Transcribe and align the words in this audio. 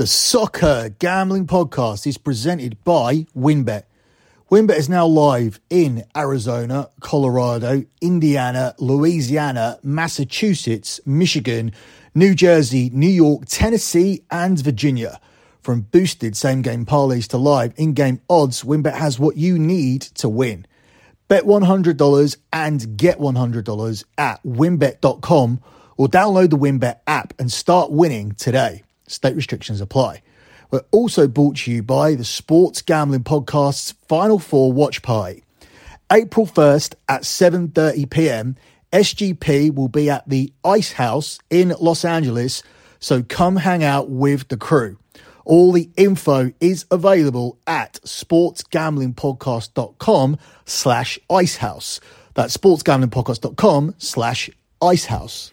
The 0.00 0.06
Soccer 0.06 0.88
Gambling 0.98 1.46
Podcast 1.46 2.06
is 2.06 2.16
presented 2.16 2.82
by 2.84 3.26
WynnBET. 3.36 3.82
WynnBET 4.50 4.78
is 4.78 4.88
now 4.88 5.04
live 5.06 5.60
in 5.68 6.04
Arizona, 6.16 6.88
Colorado, 7.00 7.84
Indiana, 8.00 8.74
Louisiana, 8.78 9.78
Massachusetts, 9.82 11.02
Michigan, 11.04 11.72
New 12.14 12.34
Jersey, 12.34 12.88
New 12.94 13.10
York, 13.10 13.42
Tennessee, 13.44 14.24
and 14.30 14.58
Virginia. 14.58 15.20
From 15.60 15.82
boosted 15.82 16.34
same 16.34 16.62
game 16.62 16.86
parlays 16.86 17.28
to 17.28 17.36
live 17.36 17.74
in 17.76 17.92
game 17.92 18.22
odds, 18.30 18.62
WynnBET 18.62 18.94
has 18.94 19.18
what 19.18 19.36
you 19.36 19.58
need 19.58 20.00
to 20.00 20.30
win. 20.30 20.66
Bet 21.28 21.44
$100 21.44 22.36
and 22.54 22.96
get 22.96 23.18
$100 23.18 24.04
at 24.16 24.42
wynnbet.com 24.44 25.60
or 25.98 26.08
download 26.08 26.48
the 26.48 26.56
WynnBET 26.56 27.00
app 27.06 27.34
and 27.38 27.52
start 27.52 27.90
winning 27.90 28.32
today. 28.32 28.82
State 29.10 29.34
restrictions 29.34 29.80
apply. 29.80 30.22
We're 30.70 30.84
also 30.92 31.26
brought 31.26 31.56
to 31.58 31.72
you 31.72 31.82
by 31.82 32.14
the 32.14 32.24
Sports 32.24 32.80
Gambling 32.80 33.24
Podcast's 33.24 33.94
Final 34.08 34.38
Four 34.38 34.72
Watch 34.72 35.02
Party. 35.02 35.42
April 36.12 36.46
1st 36.46 36.94
at 37.08 37.22
7:30 37.22 38.08
p.m. 38.08 38.54
SGP 38.92 39.74
will 39.74 39.88
be 39.88 40.08
at 40.10 40.28
the 40.28 40.52
Ice 40.64 40.92
House 40.92 41.40
in 41.50 41.74
Los 41.80 42.04
Angeles, 42.04 42.62
so 43.00 43.20
come 43.22 43.56
hang 43.56 43.82
out 43.82 44.10
with 44.10 44.46
the 44.48 44.56
crew. 44.56 44.96
All 45.44 45.72
the 45.72 45.90
info 45.96 46.52
is 46.60 46.86
available 46.90 47.58
at 47.66 47.94
sportsgamblingpodcast.com 48.04 50.38
slash 50.64 51.18
icehouse. 51.28 52.00
That's 52.34 52.56
sportsgamblingpodcast.com 52.56 53.96
slash 53.98 54.50
icehouse. 54.80 55.50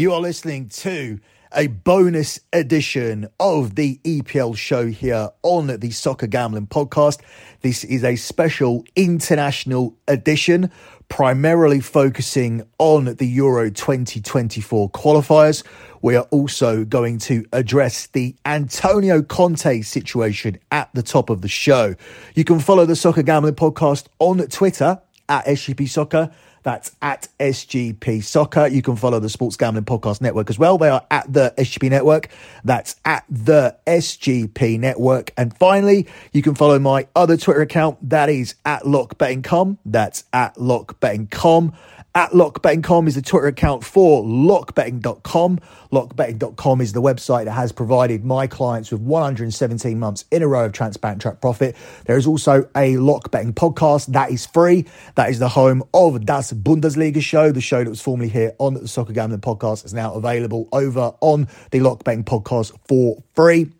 You 0.00 0.14
are 0.14 0.20
listening 0.20 0.70
to 0.70 1.20
a 1.54 1.66
bonus 1.66 2.40
edition 2.54 3.28
of 3.38 3.74
the 3.74 4.00
EPL 4.02 4.56
show 4.56 4.86
here 4.86 5.28
on 5.42 5.66
the 5.66 5.90
Soccer 5.90 6.26
Gambling 6.26 6.68
Podcast. 6.68 7.20
This 7.60 7.84
is 7.84 8.02
a 8.02 8.16
special 8.16 8.82
international 8.96 9.94
edition, 10.08 10.70
primarily 11.10 11.80
focusing 11.80 12.62
on 12.78 13.16
the 13.16 13.26
Euro 13.26 13.70
2024 13.70 14.90
qualifiers. 14.92 15.64
We 16.00 16.16
are 16.16 16.26
also 16.30 16.86
going 16.86 17.18
to 17.18 17.44
address 17.52 18.06
the 18.06 18.34
Antonio 18.46 19.20
Conte 19.20 19.82
situation 19.82 20.58
at 20.72 20.88
the 20.94 21.02
top 21.02 21.28
of 21.28 21.42
the 21.42 21.48
show. 21.48 21.94
You 22.34 22.44
can 22.44 22.58
follow 22.58 22.86
the 22.86 22.96
Soccer 22.96 23.22
Gambling 23.22 23.56
Podcast 23.56 24.06
on 24.18 24.38
Twitter 24.46 25.02
at 25.28 25.44
SGP 25.44 25.90
Soccer 25.90 26.30
that's 26.62 26.94
at 27.00 27.28
SGP 27.38 28.22
Soccer. 28.22 28.66
You 28.66 28.82
can 28.82 28.96
follow 28.96 29.20
the 29.20 29.28
Sports 29.28 29.56
Gambling 29.56 29.84
Podcast 29.84 30.20
Network 30.20 30.50
as 30.50 30.58
well. 30.58 30.78
They 30.78 30.88
are 30.88 31.04
at 31.10 31.32
the 31.32 31.54
SGP 31.56 31.90
Network. 31.90 32.28
That's 32.64 32.96
at 33.04 33.24
the 33.28 33.76
SGP 33.86 34.78
Network. 34.78 35.32
And 35.36 35.56
finally, 35.56 36.06
you 36.32 36.42
can 36.42 36.54
follow 36.54 36.78
my 36.78 37.06
other 37.16 37.36
Twitter 37.36 37.62
account. 37.62 38.08
That 38.08 38.28
is 38.28 38.54
at 38.64 38.82
LockBettingCom. 38.82 39.78
That's 39.84 40.24
at 40.32 40.54
LockBettingCom. 40.56 41.74
At 42.12 42.32
LockBetting.com 42.32 43.06
is 43.06 43.14
the 43.14 43.22
Twitter 43.22 43.46
account 43.46 43.84
for 43.84 44.24
LockBetting.com. 44.24 45.60
LockBetting.com 45.92 46.80
is 46.80 46.92
the 46.92 47.00
website 47.00 47.44
that 47.44 47.52
has 47.52 47.70
provided 47.70 48.24
my 48.24 48.48
clients 48.48 48.90
with 48.90 49.00
117 49.00 49.96
months 49.96 50.24
in 50.32 50.42
a 50.42 50.48
row 50.48 50.64
of 50.64 50.72
transparent 50.72 51.22
track 51.22 51.40
profit. 51.40 51.76
There 52.06 52.16
is 52.16 52.26
also 52.26 52.68
a 52.74 52.94
LockBetting 52.94 53.52
podcast 53.52 54.06
that 54.06 54.32
is 54.32 54.44
free. 54.44 54.86
That 55.14 55.30
is 55.30 55.38
the 55.38 55.50
home 55.50 55.84
of 55.94 56.26
Das 56.26 56.52
Bundesliga 56.52 57.22
show. 57.22 57.52
The 57.52 57.60
show 57.60 57.84
that 57.84 57.90
was 57.90 58.00
formerly 58.00 58.28
here 58.28 58.54
on 58.58 58.74
the 58.74 58.88
Soccer 58.88 59.12
Gambling 59.12 59.40
podcast 59.40 59.84
is 59.84 59.94
now 59.94 60.12
available 60.14 60.68
over 60.72 61.12
on 61.20 61.46
the 61.70 61.78
LockBetting 61.78 62.24
podcast 62.24 62.76
for 62.88 63.22
free. 63.34 63.70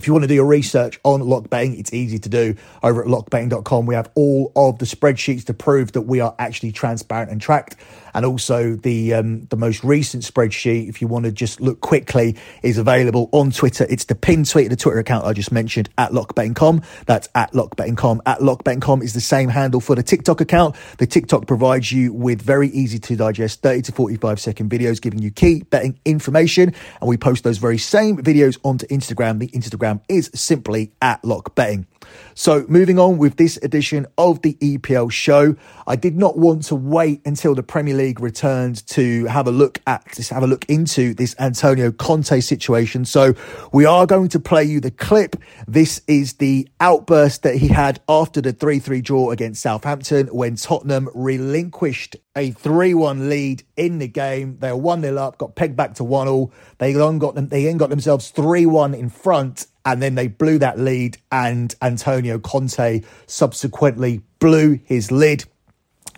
If 0.00 0.06
you 0.06 0.14
want 0.14 0.22
to 0.22 0.28
do 0.28 0.34
your 0.34 0.46
research 0.46 0.98
on 1.04 1.20
lockbetting, 1.20 1.78
it's 1.78 1.92
easy 1.92 2.18
to 2.20 2.28
do 2.30 2.54
over 2.82 3.02
at 3.02 3.06
lockbetting.com. 3.06 3.84
We 3.84 3.94
have 3.94 4.10
all 4.14 4.50
of 4.56 4.78
the 4.78 4.86
spreadsheets 4.86 5.44
to 5.44 5.52
prove 5.52 5.92
that 5.92 6.00
we 6.00 6.20
are 6.20 6.34
actually 6.38 6.72
transparent 6.72 7.30
and 7.30 7.38
tracked 7.38 7.76
and 8.14 8.24
also 8.24 8.76
the 8.76 9.14
um, 9.14 9.44
the 9.46 9.56
most 9.56 9.84
recent 9.84 10.22
spreadsheet, 10.22 10.88
if 10.88 11.00
you 11.00 11.08
want 11.08 11.24
to 11.24 11.32
just 11.32 11.60
look 11.60 11.80
quickly, 11.80 12.36
is 12.62 12.78
available 12.78 13.28
on 13.32 13.50
Twitter. 13.50 13.86
It's 13.88 14.04
the 14.04 14.14
pinned 14.14 14.48
tweet 14.48 14.66
of 14.66 14.70
the 14.70 14.76
Twitter 14.76 14.98
account 14.98 15.24
I 15.24 15.32
just 15.32 15.52
mentioned 15.52 15.88
at 15.98 16.10
lockbetting.com. 16.10 16.82
That's 17.06 17.28
at 17.34 17.52
lockbetting.com. 17.52 18.22
At 18.26 18.38
lockbetting.com 18.38 19.02
is 19.02 19.14
the 19.14 19.20
same 19.20 19.48
handle 19.48 19.80
for 19.80 19.94
the 19.94 20.02
TikTok 20.02 20.40
account. 20.40 20.76
The 20.98 21.06
TikTok 21.06 21.46
provides 21.46 21.92
you 21.92 22.12
with 22.12 22.42
very 22.42 22.68
easy 22.68 22.98
to 23.00 23.16
digest 23.16 23.62
30 23.62 23.82
to 23.82 23.92
45 23.92 24.40
second 24.40 24.70
videos 24.70 25.00
giving 25.00 25.20
you 25.20 25.30
key 25.30 25.62
betting 25.62 25.98
information, 26.04 26.74
and 27.00 27.08
we 27.08 27.16
post 27.16 27.44
those 27.44 27.58
very 27.58 27.78
same 27.78 28.16
videos 28.18 28.58
onto 28.64 28.86
Instagram. 28.86 29.38
The 29.38 29.48
Instagram 29.48 29.89
is 30.08 30.30
simply 30.34 30.92
at 31.02 31.22
lockbetting. 31.22 31.86
So, 32.34 32.64
moving 32.68 32.98
on 32.98 33.18
with 33.18 33.36
this 33.36 33.58
edition 33.58 34.06
of 34.16 34.42
the 34.42 34.54
EPL 34.54 35.10
show, 35.12 35.56
I 35.86 35.96
did 35.96 36.16
not 36.16 36.38
want 36.38 36.64
to 36.64 36.74
wait 36.74 37.20
until 37.24 37.54
the 37.54 37.62
Premier 37.62 37.94
League 37.94 38.20
returned 38.20 38.86
to 38.88 39.26
have 39.26 39.46
a 39.46 39.52
look 39.52 39.80
at 39.86 40.04
this, 40.16 40.30
have 40.30 40.42
a 40.42 40.46
look 40.46 40.64
into 40.68 41.14
this 41.14 41.34
Antonio 41.38 41.92
Conte 41.92 42.40
situation. 42.40 43.04
So, 43.04 43.34
we 43.72 43.84
are 43.84 44.06
going 44.06 44.28
to 44.28 44.40
play 44.40 44.64
you 44.64 44.80
the 44.80 44.90
clip. 44.90 45.36
This 45.68 46.00
is 46.06 46.34
the 46.34 46.68
outburst 46.80 47.42
that 47.42 47.56
he 47.56 47.68
had 47.68 48.00
after 48.08 48.40
the 48.40 48.52
3 48.52 48.78
3 48.78 49.00
draw 49.02 49.30
against 49.30 49.62
Southampton 49.62 50.28
when 50.28 50.56
Tottenham 50.56 51.08
relinquished 51.14 52.16
a 52.40 52.50
3 52.50 52.94
1 52.94 53.28
lead 53.28 53.62
in 53.76 53.98
the 53.98 54.08
game. 54.08 54.56
They 54.60 54.72
were 54.72 54.78
1 54.78 55.02
0 55.02 55.16
up, 55.16 55.38
got 55.38 55.54
pegged 55.54 55.76
back 55.76 55.94
to 55.94 56.04
1 56.04 56.26
0. 56.26 56.50
They 56.78 56.92
then 56.92 57.18
got 57.18 57.34
them, 57.34 57.48
they 57.48 57.64
then 57.64 57.76
got 57.76 57.90
themselves 57.90 58.30
3 58.30 58.66
1 58.66 58.94
in 58.94 59.10
front 59.10 59.66
and 59.84 60.02
then 60.02 60.14
they 60.14 60.28
blew 60.28 60.58
that 60.58 60.78
lead, 60.78 61.16
and 61.32 61.74
Antonio 61.80 62.38
Conte 62.38 63.02
subsequently 63.26 64.22
blew 64.38 64.78
his 64.84 65.10
lid. 65.10 65.44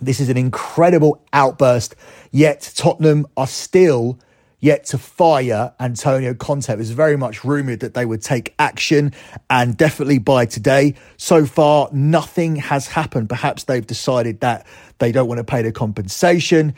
This 0.01 0.19
is 0.19 0.29
an 0.29 0.37
incredible 0.37 1.23
outburst, 1.31 1.95
yet 2.31 2.73
Tottenham 2.75 3.25
are 3.37 3.47
still 3.47 4.19
yet 4.59 4.85
to 4.85 4.97
fire 4.97 5.73
Antonio 5.77 6.33
Conte. 6.33 6.71
It 6.71 6.77
was 6.77 6.91
very 6.91 7.17
much 7.17 7.43
rumoured 7.43 7.81
that 7.81 7.93
they 7.93 8.05
would 8.05 8.21
take 8.21 8.53
action, 8.59 9.13
and 9.49 9.77
definitely 9.77 10.19
by 10.19 10.45
today. 10.45 10.95
So 11.17 11.45
far, 11.45 11.89
nothing 11.91 12.57
has 12.57 12.87
happened. 12.87 13.29
Perhaps 13.29 13.65
they've 13.65 13.85
decided 13.85 14.39
that 14.41 14.65
they 15.03 15.11
don't 15.11 15.27
want 15.27 15.39
to 15.39 15.43
pay 15.43 15.61
the 15.61 15.71
compensation. 15.71 16.73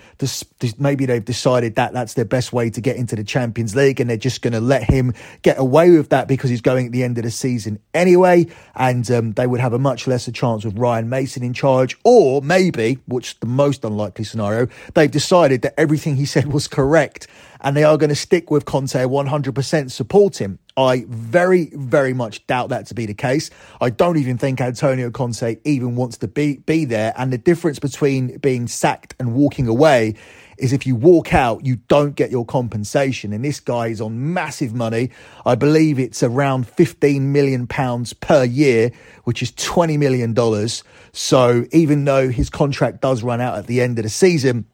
Maybe 0.80 1.06
they've 1.06 1.24
decided 1.24 1.76
that 1.76 1.94
that's 1.94 2.16
their 2.16 2.26
best 2.26 2.52
way 2.52 2.72
to 2.72 2.82
get 2.82 2.96
into 2.96 3.16
the 3.16 3.24
Champions 3.24 3.76
League, 3.76 4.00
and 4.00 4.10
they're 4.10 4.18
just 4.18 4.42
going 4.42 4.54
to 4.54 4.60
let 4.60 4.84
him 4.84 5.14
get 5.44 5.60
away 5.60 5.92
with 5.92 6.10
that 6.10 6.28
because 6.28 6.50
he's 6.50 6.62
going 6.62 6.88
at 6.88 6.92
the 6.92 7.04
end 7.04 7.20
of 7.20 7.24
the 7.24 7.30
season 7.30 7.78
anyway. 7.94 8.48
And 8.74 9.10
um, 9.12 9.34
they 9.34 9.46
would 9.46 9.60
have 9.60 9.74
a 9.74 9.80
much 9.80 10.08
lesser 10.08 10.32
chance 10.32 10.66
with 10.66 10.76
Ryan 10.76 11.08
Mason 11.08 11.44
in 11.44 11.54
charge, 11.54 11.98
or 12.04 12.42
maybe, 12.42 12.98
which 13.06 13.34
is 13.34 13.36
the 13.42 13.46
most 13.46 13.86
unlikely 13.86 14.26
scenario, 14.26 14.68
they've 14.96 15.12
decided 15.12 15.62
that 15.62 15.80
everything 15.80 16.16
he 16.16 16.26
said 16.26 16.52
was 16.52 16.68
correct 16.68 17.28
and 17.62 17.76
they 17.76 17.84
are 17.84 17.98
going 17.98 18.10
to 18.10 18.16
stick 18.16 18.52
with 18.52 18.66
Conte 18.66 18.94
100% 18.94 19.92
support 19.92 20.40
him. 20.40 20.60
I 20.78 21.06
very, 21.08 21.70
very 21.74 22.14
much 22.14 22.46
doubt 22.48 22.70
that 22.70 22.88
to 22.88 22.94
be 22.94 23.06
the 23.06 23.14
case. 23.14 23.50
I 23.80 23.90
don't 23.90 24.18
even 24.18 24.38
think 24.38 24.60
Antonio 24.60 25.10
Conte 25.10 25.58
even 25.64 25.96
wants 25.96 26.18
to 26.18 26.28
be, 26.28 26.58
be 26.58 26.84
there. 26.84 27.14
And 27.18 27.32
the 27.32 27.38
difference 27.38 27.80
between 27.80 28.38
being 28.40 28.68
sacked 28.68 29.16
and 29.18 29.34
walking 29.34 29.68
away 29.68 30.16
is 30.58 30.74
if 30.74 30.86
you 30.86 30.96
walk 30.96 31.34
out, 31.34 31.66
you 31.66 31.78
don't 31.88 32.16
get 32.16 32.32
your 32.32 32.46
compensation. 32.46 33.32
And 33.32 33.44
this 33.44 33.60
guy 33.60 33.88
is 33.88 34.02
on 34.02 34.34
massive 34.34 34.74
money. 34.74 35.12
I 35.46 35.56
believe 35.56 35.98
it's 36.00 36.24
around 36.24 36.68
15 36.68 37.32
million 37.32 37.68
pounds 37.68 38.14
per 38.14 38.44
year, 38.44 38.92
which 39.24 39.42
is 39.42 39.52
20 39.54 39.98
million 39.98 40.34
dollars. 40.34 40.84
So 41.14 41.66
even 41.72 42.06
though 42.06 42.30
his 42.30 42.50
contract 42.50 43.02
does 43.02 43.24
run 43.24 43.42
out 43.42 43.58
at 43.58 43.68
the 43.68 43.82
end 43.82 44.00
of 44.00 44.04
the 44.04 44.10
season, 44.10 44.66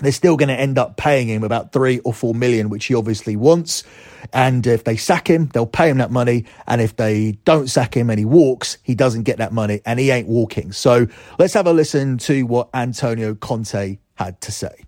they're 0.00 0.12
still 0.12 0.36
going 0.36 0.48
to 0.48 0.58
end 0.58 0.78
up 0.78 0.96
paying 0.96 1.28
him 1.28 1.44
about 1.44 1.72
three 1.72 2.00
or 2.00 2.12
four 2.12 2.34
million, 2.34 2.68
which 2.70 2.86
he 2.86 2.94
obviously 2.94 3.36
wants. 3.36 3.84
And 4.32 4.66
if 4.66 4.84
they 4.84 4.96
sack 4.96 5.28
him, 5.28 5.46
they'll 5.48 5.66
pay 5.66 5.88
him 5.88 5.98
that 5.98 6.10
money. 6.10 6.46
And 6.66 6.80
if 6.80 6.96
they 6.96 7.32
don't 7.44 7.68
sack 7.68 7.96
him 7.96 8.10
and 8.10 8.18
he 8.18 8.24
walks, 8.24 8.78
he 8.82 8.94
doesn't 8.94 9.22
get 9.24 9.38
that 9.38 9.52
money 9.52 9.80
and 9.84 9.98
he 9.98 10.10
ain't 10.10 10.28
walking. 10.28 10.72
So 10.72 11.06
let's 11.38 11.54
have 11.54 11.66
a 11.66 11.72
listen 11.72 12.18
to 12.18 12.42
what 12.44 12.68
Antonio 12.74 13.34
Conte 13.34 13.98
had 14.14 14.40
to 14.42 14.52
say. 14.52 14.84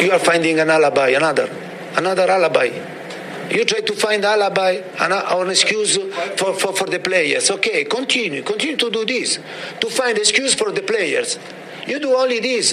You 0.00 0.12
are 0.12 0.20
finding 0.20 0.60
an 0.60 0.70
alibi, 0.70 1.08
another, 1.08 1.50
another 1.96 2.30
alibi. 2.30 2.97
You 3.50 3.64
try 3.64 3.80
to 3.80 3.94
find 3.94 4.24
alibi 4.24 4.82
an, 5.00 5.12
or 5.12 5.44
an 5.44 5.50
excuse 5.50 5.96
for, 6.36 6.54
for, 6.54 6.72
for 6.74 6.86
the 6.86 6.98
players. 6.98 7.50
Okay, 7.50 7.84
continue, 7.84 8.42
continue 8.42 8.76
to 8.76 8.90
do 8.90 9.04
this. 9.04 9.38
To 9.80 9.88
find 9.88 10.18
excuse 10.18 10.54
for 10.54 10.70
the 10.72 10.82
players. 10.82 11.38
You 11.86 11.98
do 11.98 12.14
only 12.14 12.40
this. 12.40 12.72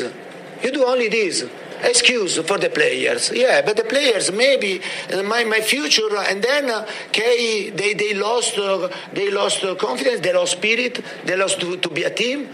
You 0.63 0.71
do 0.71 0.85
only 0.85 1.09
this. 1.09 1.45
excuse 1.83 2.37
for 2.39 2.57
the 2.57 2.69
players. 2.69 3.31
Yeah, 3.31 3.61
but 3.61 3.77
the 3.77 3.83
players 3.83 4.31
maybe 4.31 4.81
uh, 5.13 5.23
my, 5.23 5.43
my 5.43 5.59
future, 5.59 6.07
and 6.27 6.41
then 6.41 6.69
uh, 6.69 6.87
okay, 7.07 7.69
they 7.69 7.93
they 7.93 8.13
lost 8.13 8.57
uh, 8.57 8.89
they 9.13 9.29
lost 9.29 9.63
uh, 9.63 9.75
confidence, 9.75 10.21
they 10.21 10.33
lost 10.33 10.53
spirit, 10.53 11.03
they 11.25 11.35
lost 11.35 11.59
to, 11.61 11.77
to 11.77 11.89
be 11.89 12.03
a 12.03 12.09
team. 12.09 12.49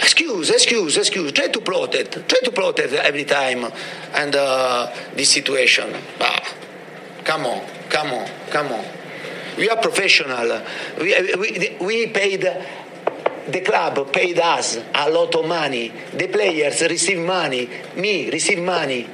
Excuse, 0.00 0.50
excuse, 0.50 0.96
excuse. 0.96 1.32
Try 1.32 1.48
to 1.48 1.60
protect, 1.60 2.28
try 2.28 2.38
to 2.44 2.52
protect 2.52 2.92
every 2.92 3.24
time, 3.24 3.66
and 4.14 4.34
uh, 4.34 4.92
this 5.14 5.30
situation. 5.30 5.92
Ah, 6.20 6.54
come 7.24 7.46
on, 7.46 7.66
come 7.88 8.12
on, 8.12 8.28
come 8.50 8.72
on. 8.72 8.84
We 9.56 9.68
are 9.68 9.76
professional. 9.76 10.62
We, 11.00 11.34
we, 11.36 11.76
we 11.80 12.06
paid 12.06 12.48
the 13.48 13.60
club 13.62 14.12
paid 14.12 14.38
us 14.38 14.78
a 14.94 15.10
lot 15.10 15.34
of 15.34 15.46
money. 15.46 15.92
The 16.12 16.28
players 16.28 16.82
receive 16.82 17.18
money. 17.18 17.68
Me 17.96 18.30
receive 18.30 18.62
money. 18.62 19.08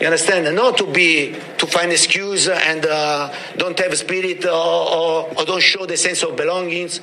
You 0.00 0.06
understand? 0.06 0.54
Not 0.54 0.78
to 0.78 0.86
be 0.86 1.34
to 1.58 1.66
find 1.66 1.92
excuse 1.92 2.48
and 2.48 2.84
uh, 2.84 3.32
don't 3.56 3.78
have 3.78 3.96
spirit 3.96 4.44
or, 4.44 4.50
or, 4.50 5.28
or, 5.38 5.44
don't 5.44 5.62
show 5.62 5.86
the 5.86 5.96
sense 5.96 6.22
of 6.22 6.36
belongings 6.36 7.00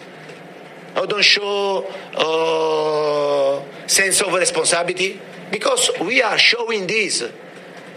or 0.96 1.08
don't 1.08 1.24
show 1.24 1.86
uh, 2.16 3.88
sense 3.88 4.22
of 4.22 4.34
responsibility 4.34 5.20
because 5.52 5.90
we 6.02 6.22
are 6.22 6.38
showing 6.38 6.88
this. 6.88 7.24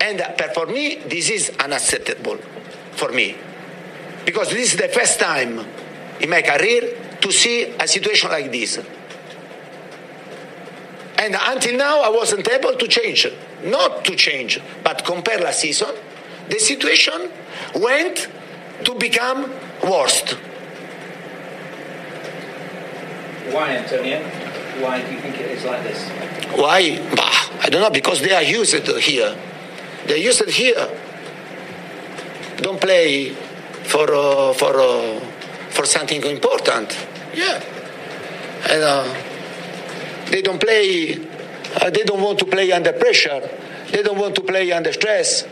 And 0.01 0.23
for 0.55 0.67
me, 0.67 0.97
this 1.07 1.31
is 1.31 1.51
unacceptable 1.59 2.37
for 2.93 3.11
me 3.13 3.37
because 4.25 4.51
this 4.51 4.75
is 4.75 4.79
the 4.79 4.89
first 4.89 5.19
time 5.21 5.65
in 6.21 6.31
my 6.31 6.43
career 6.43 7.17
to 7.21 7.33
see 7.33 7.65
a 7.65 7.87
situation 7.89 8.31
like 8.31 8.51
this. 8.53 8.79
And 11.19 11.35
until 11.41 11.77
now, 11.79 12.03
I 12.03 12.11
wasn't 12.11 12.47
able 12.49 12.75
to 12.75 12.89
change. 12.89 13.27
Not 13.65 14.05
to 14.05 14.17
change, 14.17 14.61
but 14.85 15.05
compare 15.05 15.39
last 15.39 15.61
season, 15.61 15.89
the 16.49 16.59
situation 16.59 17.31
went 17.75 18.29
to 18.85 18.95
become 18.95 19.51
worst. 19.83 20.37
Why, 23.53 23.77
Antonio? 23.77 24.21
Why 24.81 25.01
do 25.01 25.13
you 25.13 25.21
think 25.21 25.39
it 25.39 25.51
is 25.53 25.65
like 25.65 25.83
this? 25.83 26.09
Why? 26.59 26.99
Bah, 27.15 27.63
I 27.63 27.69
don't 27.71 27.81
know, 27.81 27.91
because 27.91 28.21
they 28.21 28.33
are 28.33 28.43
used 28.43 28.75
here. 28.99 29.37
They're 30.07 30.17
used 30.17 30.49
here. 30.51 30.89
Don't 32.59 32.81
play 32.81 33.31
for, 33.85 34.13
uh, 34.13 34.53
for, 34.53 34.81
uh, 34.81 35.21
for 35.71 35.87
something 35.87 36.23
important. 36.25 36.97
Yeah. 37.35 37.63
And 38.69 38.83
uh, 38.83 39.15
they 40.31 40.43
don't 40.43 40.61
play, 40.61 41.15
uh, 41.81 41.91
they 41.91 42.03
don't 42.05 42.23
want 42.23 42.39
to 42.41 42.45
play 42.47 42.73
under 42.73 42.93
pressure. 42.93 43.49
They 43.91 44.03
don't 44.03 44.19
want 44.19 44.35
to 44.37 44.43
play 44.43 44.73
under 44.73 44.93
stress. 44.93 45.45
uh, 45.45 45.49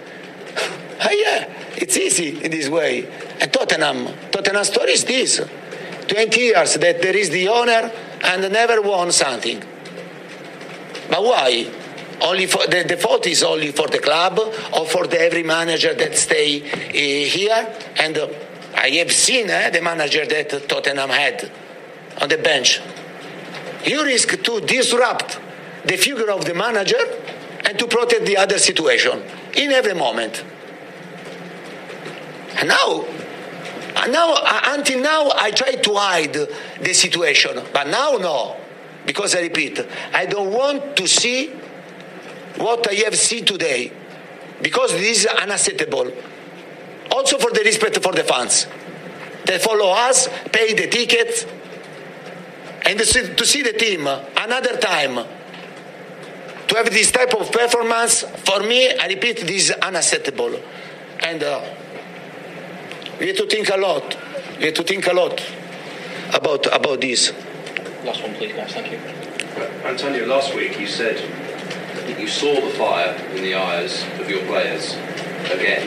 yeah, 1.12 1.52
it's 1.76 1.96
easy 1.96 2.42
in 2.42 2.50
this 2.50 2.68
way. 2.68 3.06
And 3.40 3.52
Tottenham, 3.52 4.08
Tottenham 4.30 4.64
story 4.64 4.92
is 4.92 5.04
this 5.04 5.40
20 6.08 6.40
years 6.40 6.74
that 6.74 7.02
there 7.02 7.16
is 7.16 7.30
the 7.30 7.48
owner 7.48 7.90
and 8.22 8.52
never 8.52 8.80
won 8.80 9.12
something. 9.12 9.62
But 11.08 11.22
why? 11.22 11.70
Only 12.22 12.46
for 12.46 12.66
the, 12.66 12.84
the 12.86 12.96
fault 12.96 13.26
is 13.26 13.42
only 13.42 13.72
for 13.72 13.88
the 13.88 13.98
club 13.98 14.38
or 14.38 14.86
for 14.86 15.06
the, 15.06 15.20
every 15.20 15.42
manager 15.42 15.94
that 15.94 16.16
stay 16.16 16.62
uh, 16.62 17.28
here. 17.28 17.76
And 17.98 18.16
uh, 18.16 18.28
I 18.74 18.88
have 18.90 19.12
seen 19.12 19.50
uh, 19.50 19.70
the 19.70 19.82
manager 19.82 20.24
that 20.26 20.68
Tottenham 20.68 21.10
had 21.10 21.50
on 22.20 22.28
the 22.28 22.38
bench. 22.38 22.80
You 23.84 24.04
risk 24.04 24.42
to 24.42 24.60
disrupt 24.60 25.38
the 25.84 25.96
figure 25.96 26.30
of 26.30 26.44
the 26.44 26.54
manager 26.54 26.96
and 27.66 27.78
to 27.78 27.86
protect 27.86 28.24
the 28.26 28.36
other 28.36 28.58
situation 28.58 29.22
in 29.54 29.72
every 29.72 29.94
moment. 29.94 30.44
And 32.56 32.68
now, 32.68 33.04
now 34.10 34.34
until 34.74 35.00
now, 35.00 35.30
I 35.34 35.50
tried 35.50 35.82
to 35.84 35.94
hide 35.94 36.32
the 36.32 36.94
situation, 36.94 37.60
but 37.72 37.88
now 37.88 38.12
no, 38.12 38.56
because 39.06 39.34
I 39.34 39.42
repeat, 39.42 39.80
I 40.12 40.26
don't 40.26 40.52
want 40.52 40.96
to 40.96 41.06
see 41.06 41.48
what 42.56 42.88
I 42.90 42.94
have 43.04 43.16
seen 43.16 43.44
today, 43.44 43.92
because 44.62 44.92
this 44.92 45.20
is 45.20 45.26
unacceptable. 45.26 46.12
Also 47.10 47.38
for 47.38 47.50
the 47.50 47.62
respect 47.64 48.02
for 48.02 48.12
the 48.12 48.24
fans. 48.24 48.66
They 49.44 49.58
follow 49.58 49.90
us, 49.90 50.28
pay 50.50 50.72
the 50.72 50.88
tickets, 50.88 51.44
and 52.86 52.98
to 52.98 53.46
see 53.46 53.62
the 53.62 53.72
team 53.72 54.06
another 54.06 54.76
time 54.78 55.26
to 56.66 56.74
have 56.76 56.90
this 56.90 57.10
type 57.10 57.32
of 57.34 57.50
performance 57.50 58.22
for 58.22 58.60
me 58.60 58.90
i 58.98 59.06
repeat 59.06 59.38
this 59.40 59.70
is 59.70 59.70
unacceptable 59.70 60.54
and 61.20 61.42
uh, 61.42 61.62
we 63.20 63.28
have 63.28 63.36
to 63.36 63.46
think 63.46 63.68
a 63.70 63.76
lot 63.76 64.16
we 64.58 64.64
have 64.66 64.74
to 64.74 64.82
think 64.82 65.06
a 65.06 65.12
lot 65.12 65.44
about 66.32 66.66
about 66.74 67.00
this 67.00 67.32
last 68.04 68.22
one 68.22 68.34
please 68.34 68.52
guys 68.52 68.72
thank 68.72 68.90
you 68.90 68.98
uh, 68.98 69.88
antonio 69.88 70.26
last 70.26 70.54
week 70.54 70.78
you 70.78 70.86
said 70.86 71.16
that 71.16 72.20
you 72.20 72.26
saw 72.26 72.54
the 72.54 72.70
fire 72.70 73.14
in 73.34 73.42
the 73.42 73.54
eyes 73.54 74.04
of 74.20 74.28
your 74.28 74.44
players 74.46 74.94
again 75.50 75.86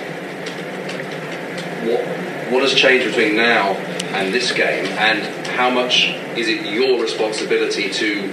what 1.87 2.27
what 2.51 2.63
has 2.63 2.73
changed 2.73 3.05
between 3.07 3.35
now 3.35 3.73
and 4.15 4.33
this 4.33 4.51
game 4.51 4.85
and 4.85 5.47
how 5.47 5.69
much 5.69 6.07
is 6.37 6.47
it 6.47 6.65
your 6.65 7.01
responsibility 7.01 7.89
to 7.89 8.27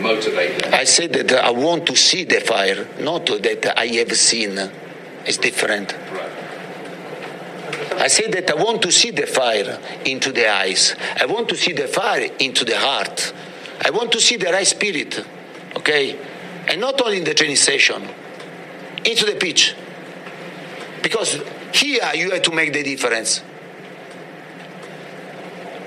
motivate 0.00 0.62
them? 0.62 0.72
I 0.72 0.84
said 0.84 1.12
that 1.12 1.32
I 1.32 1.50
want 1.50 1.86
to 1.86 1.96
see 1.96 2.24
the 2.24 2.40
fire, 2.40 2.86
not 3.00 3.26
that 3.26 3.78
I 3.78 3.86
have 3.86 4.16
seen. 4.16 4.58
It's 5.26 5.36
different. 5.36 5.94
I 7.98 8.08
say 8.08 8.28
that 8.28 8.50
I 8.50 8.54
want 8.54 8.82
to 8.82 8.92
see 8.92 9.10
the 9.10 9.26
fire 9.26 9.80
into 10.04 10.30
the 10.32 10.48
eyes. 10.48 10.94
I 11.20 11.26
want 11.26 11.48
to 11.48 11.56
see 11.56 11.72
the 11.72 11.88
fire 11.88 12.28
into 12.38 12.64
the 12.64 12.78
heart. 12.78 13.32
I 13.84 13.90
want 13.90 14.12
to 14.12 14.20
see 14.20 14.36
the 14.36 14.46
right 14.46 14.66
spirit, 14.66 15.24
okay? 15.76 16.18
And 16.68 16.80
not 16.80 17.00
only 17.02 17.18
in 17.18 17.24
the 17.24 17.34
training 17.34 17.56
session, 17.56 18.08
into 19.04 19.24
the 19.24 19.34
pitch. 19.34 19.74
Because 21.02 21.40
here 21.72 22.02
you 22.14 22.30
have 22.30 22.42
to 22.42 22.52
make 22.52 22.72
the 22.72 22.82
difference. 22.82 23.42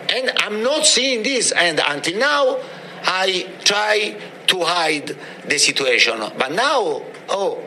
And 0.09 0.31
I'm 0.37 0.63
not 0.63 0.85
seeing 0.85 1.23
this. 1.23 1.51
And 1.51 1.79
until 1.79 2.19
now, 2.19 2.57
I 3.03 3.49
try 3.63 4.17
to 4.47 4.63
hide 4.63 5.15
the 5.45 5.57
situation. 5.57 6.19
But 6.37 6.51
now, 6.51 7.03
oh, 7.29 7.63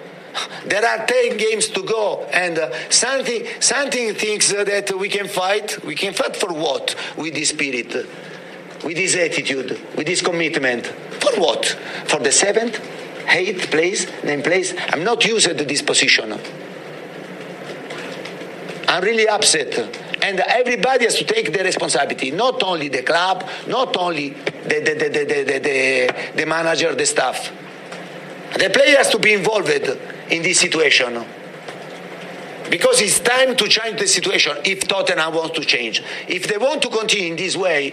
there 0.67 0.85
are 0.85 1.07
10 1.07 1.37
games 1.37 1.69
to 1.69 1.83
go, 1.83 2.25
and 2.33 2.59
uh, 2.59 2.91
something, 2.91 3.47
something 3.61 4.15
thinks 4.15 4.53
that 4.53 4.93
we 4.99 5.09
can 5.09 5.29
fight. 5.29 5.85
We 5.85 5.95
can 5.95 6.13
fight 6.13 6.37
for 6.37 6.53
what? 6.53 6.95
With 7.17 7.35
this 7.35 7.51
spirit, 7.51 7.95
with 8.85 8.97
this 8.97 9.17
attitude, 9.17 9.81
with 9.97 10.07
this 10.07 10.23
commitment. 10.23 10.87
For 10.87 11.41
what? 11.41 11.67
For 12.07 12.21
the 12.21 12.33
seventh, 12.33 12.81
eighth 13.29 13.71
place, 13.71 14.07
ninth 14.25 14.45
place? 14.45 14.75
I'm 14.91 15.05
not 15.05 15.25
used 15.25 15.47
to 15.47 15.65
this 15.65 15.83
position. 15.83 16.39
I'm 18.87 19.03
really 19.03 19.29
upset 19.29 20.15
and 20.25 20.41
everybody 20.41 21.05
has 21.05 21.17
to 21.17 21.25
take 21.25 21.53
the 21.53 21.63
responsibility, 21.63 22.31
not 22.31 22.63
only 22.63 22.89
the 22.89 23.03
club, 23.03 23.47
not 23.67 23.95
only 23.99 24.31
the, 24.31 24.81
the, 24.81 24.95
the, 24.95 25.09
the, 25.11 25.25
the, 25.45 25.59
the, 25.59 26.33
the 26.37 26.47
manager, 26.47 26.95
the 26.95 27.05
staff. 27.05 27.53
The 28.55 28.71
players 28.71 29.09
to 29.11 29.19
be 29.19 29.35
involved 29.35 29.69
in 30.31 30.43
this 30.43 30.61
situation. 30.61 31.25
Because 32.71 33.01
it's 33.03 33.21
time 33.21 33.57
to 33.57 33.69
change 33.69 34.01
the 34.01 34.07
situation 34.07 34.57
if 34.65 34.89
Tottenham 34.89 35.35
wants 35.35 35.59
to 35.59 35.65
change. 35.65 36.03
If 36.29 36.47
they 36.47 36.59
want 36.59 36.83
to 36.83 36.89
continue 36.89 37.31
in 37.33 37.37
this 37.37 37.57
way, 37.57 37.93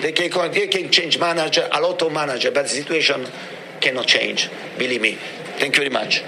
they 0.00 0.12
can, 0.12 0.52
they 0.52 0.66
can 0.66 0.90
change 0.90 1.18
manager, 1.18 1.68
a 1.72 1.80
lot 1.80 2.02
of 2.02 2.12
manager, 2.12 2.50
but 2.50 2.64
the 2.64 2.68
situation 2.68 3.26
cannot 3.80 4.06
change. 4.06 4.50
Believe 4.78 5.00
me. 5.00 5.18
Thank 5.58 5.76
you 5.76 5.82
very 5.82 5.90
much. 5.90 6.24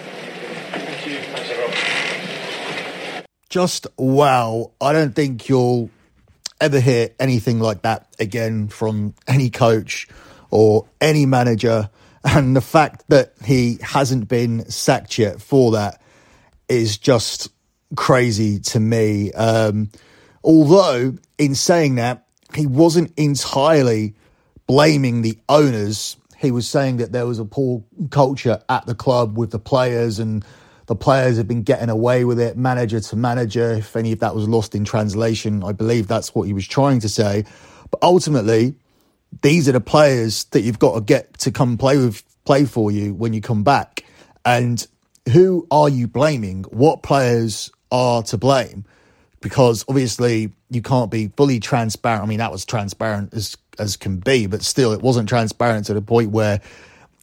Just 3.49 3.87
wow. 3.97 4.71
I 4.81 4.93
don't 4.93 5.15
think 5.15 5.49
you'll 5.49 5.91
ever 6.61 6.81
hear 6.81 7.11
anything 7.19 7.61
like 7.61 7.83
that 7.83 8.07
again 8.19 8.69
from 8.69 9.15
any 9.27 9.51
coach 9.51 10.09
or 10.51 10.87
any 11.01 11.27
manager. 11.27 11.91
And 12.25 12.57
the 12.57 12.61
fact 12.61 13.05
that 13.09 13.35
he 13.45 13.79
hasn't 13.83 14.29
been 14.29 14.69
sacked 14.71 15.19
yet 15.19 15.41
for 15.41 15.73
that 15.73 16.01
is 16.69 16.97
just 16.97 17.51
crazy 17.97 18.59
to 18.59 18.81
me. 18.81 19.31
Um, 19.33 19.91
although, 20.43 21.15
in 21.39 21.55
saying 21.55 21.97
that, 21.97 22.27
he 22.55 22.67
wasn't 22.67 23.13
entirely 23.17 24.15
blaming 24.67 25.23
the 25.23 25.39
owners. 25.49 26.17
He 26.39 26.51
was 26.51 26.69
saying 26.69 26.97
that 26.99 27.13
there 27.13 27.27
was 27.27 27.39
a 27.39 27.45
poor 27.45 27.85
culture 28.11 28.63
at 28.69 28.87
the 28.87 28.95
club 28.95 29.37
with 29.37 29.51
the 29.51 29.59
players 29.59 30.19
and 30.19 30.45
the 30.87 30.95
players 30.95 31.39
have 31.39 31.49
been 31.49 31.63
getting 31.63 31.89
away 31.89 32.25
with 32.25 32.39
it, 32.39 32.57
manager 32.57 33.01
to 33.01 33.17
manager. 33.17 33.73
If 33.73 33.97
any 33.97 34.13
of 34.13 34.21
that 34.21 34.35
was 34.35 34.49
lost 34.49 34.75
in 34.75 34.85
translation, 34.85 35.63
I 35.65 35.73
believe 35.73 36.09
that's 36.09 36.35
what 36.35 36.47
he 36.47 36.53
was 36.53 36.67
trying 36.67 37.01
to 37.01 37.09
say. 37.09 37.45
But 37.91 38.03
ultimately, 38.03 38.77
these 39.43 39.69
are 39.69 39.73
the 39.73 39.81
players 39.81 40.45
that 40.45 40.63
you've 40.63 40.79
got 40.79 40.95
to 40.95 41.01
get 41.01 41.39
to 41.39 41.51
come 41.51 41.77
play 41.77 41.99
with 41.99 42.23
play 42.45 42.65
for 42.65 42.91
you 42.91 43.15
when 43.15 43.33
you 43.33 43.41
come 43.41 43.63
back. 43.63 44.05
And 44.45 44.87
who 45.33 45.67
are 45.71 45.89
you 45.89 46.07
blaming? 46.07 46.65
What 46.65 47.03
players 47.03 47.71
are 47.91 48.23
to 48.25 48.37
blame? 48.37 48.85
Because 49.41 49.85
obviously 49.89 50.53
you 50.71 50.83
can't 50.83 51.11
be 51.11 51.29
fully 51.37 51.61
transparent. 51.61 52.23
I 52.23 52.27
mean, 52.27 52.39
that 52.39 52.53
was 52.53 52.65
transparent 52.65 53.35
as 53.35 53.57
as 53.79 53.97
can 53.97 54.19
be, 54.19 54.47
but 54.47 54.63
still, 54.63 54.93
it 54.93 55.03
wasn't 55.03 55.29
transparent 55.29 55.87
to 55.87 55.95
the 55.95 56.03
point 56.03 56.31
where 56.31 56.61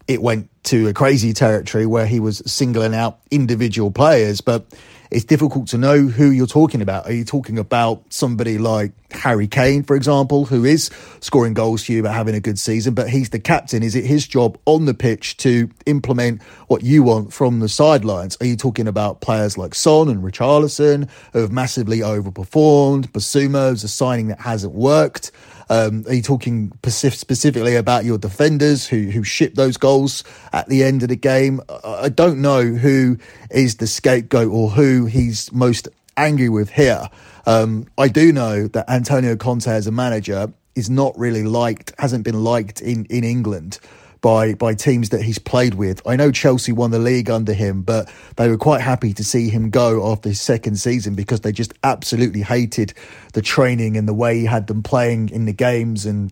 it 0.07 0.21
went 0.21 0.49
to 0.63 0.87
a 0.89 0.93
crazy 0.93 1.33
territory 1.33 1.85
where 1.85 2.05
he 2.05 2.19
was 2.19 2.41
singling 2.45 2.93
out 2.93 3.19
individual 3.31 3.91
players. 3.91 4.41
But 4.41 4.65
it's 5.11 5.25
difficult 5.25 5.67
to 5.67 5.77
know 5.77 6.07
who 6.07 6.31
you're 6.31 6.47
talking 6.47 6.81
about. 6.81 7.05
Are 7.05 7.11
you 7.11 7.25
talking 7.25 7.59
about 7.59 8.01
somebody 8.09 8.57
like 8.57 8.93
Harry 9.11 9.47
Kane, 9.47 9.83
for 9.83 9.97
example, 9.97 10.45
who 10.45 10.63
is 10.63 10.89
scoring 11.19 11.53
goals 11.53 11.83
for 11.83 11.91
you 11.91 12.01
but 12.01 12.13
having 12.13 12.33
a 12.33 12.39
good 12.39 12.57
season, 12.57 12.93
but 12.93 13.09
he's 13.09 13.29
the 13.29 13.39
captain? 13.39 13.83
Is 13.83 13.93
it 13.93 14.05
his 14.05 14.25
job 14.25 14.57
on 14.65 14.85
the 14.85 14.93
pitch 14.93 15.35
to 15.37 15.69
implement 15.85 16.41
what 16.67 16.83
you 16.83 17.03
want 17.03 17.33
from 17.33 17.59
the 17.59 17.67
sidelines? 17.67 18.37
Are 18.39 18.45
you 18.45 18.55
talking 18.55 18.87
about 18.87 19.19
players 19.19 19.57
like 19.57 19.75
Son 19.75 20.07
and 20.07 20.23
Richarlison 20.23 21.09
who 21.33 21.39
have 21.39 21.51
massively 21.51 21.99
overperformed? 21.99 23.11
Bissouma 23.11 23.73
is 23.73 23.83
a 23.83 23.89
signing 23.89 24.29
that 24.29 24.39
hasn't 24.39 24.73
worked. 24.73 25.33
Um, 25.71 26.03
are 26.05 26.15
you 26.15 26.21
talking 26.21 26.73
specifically 26.83 27.77
about 27.77 28.03
your 28.03 28.17
defenders 28.17 28.85
who 28.85 29.03
who 29.03 29.23
shipped 29.23 29.55
those 29.55 29.77
goals 29.77 30.25
at 30.51 30.67
the 30.67 30.83
end 30.83 31.01
of 31.01 31.07
the 31.07 31.15
game? 31.15 31.61
I 31.85 32.09
don't 32.09 32.41
know 32.41 32.61
who 32.61 33.17
is 33.49 33.77
the 33.77 33.87
scapegoat 33.87 34.51
or 34.51 34.71
who 34.71 35.05
he's 35.05 35.49
most 35.53 35.87
angry 36.17 36.49
with 36.49 36.71
here. 36.71 37.09
Um, 37.45 37.87
I 37.97 38.09
do 38.09 38.33
know 38.33 38.67
that 38.67 38.89
Antonio 38.89 39.37
Conte 39.37 39.71
as 39.71 39.87
a 39.87 39.93
manager 39.93 40.51
is 40.75 40.89
not 40.89 41.17
really 41.17 41.43
liked, 41.43 41.93
hasn't 41.97 42.25
been 42.25 42.43
liked 42.43 42.81
in 42.81 43.05
in 43.05 43.23
England 43.23 43.79
by 44.21 44.53
by 44.53 44.73
teams 44.73 45.09
that 45.09 45.21
he's 45.21 45.39
played 45.39 45.73
with. 45.73 46.01
I 46.05 46.15
know 46.15 46.31
Chelsea 46.31 46.71
won 46.71 46.91
the 46.91 46.99
league 46.99 47.29
under 47.29 47.53
him, 47.53 47.81
but 47.81 48.11
they 48.37 48.47
were 48.47 48.57
quite 48.57 48.81
happy 48.81 49.13
to 49.13 49.23
see 49.23 49.49
him 49.49 49.69
go 49.69 50.11
after 50.11 50.29
his 50.29 50.39
second 50.39 50.75
season 50.75 51.15
because 51.15 51.41
they 51.41 51.51
just 51.51 51.73
absolutely 51.83 52.41
hated 52.41 52.93
the 53.33 53.41
training 53.41 53.97
and 53.97 54.07
the 54.07 54.13
way 54.13 54.39
he 54.39 54.45
had 54.45 54.67
them 54.67 54.83
playing 54.83 55.29
in 55.29 55.45
the 55.45 55.53
games 55.53 56.05
and 56.05 56.31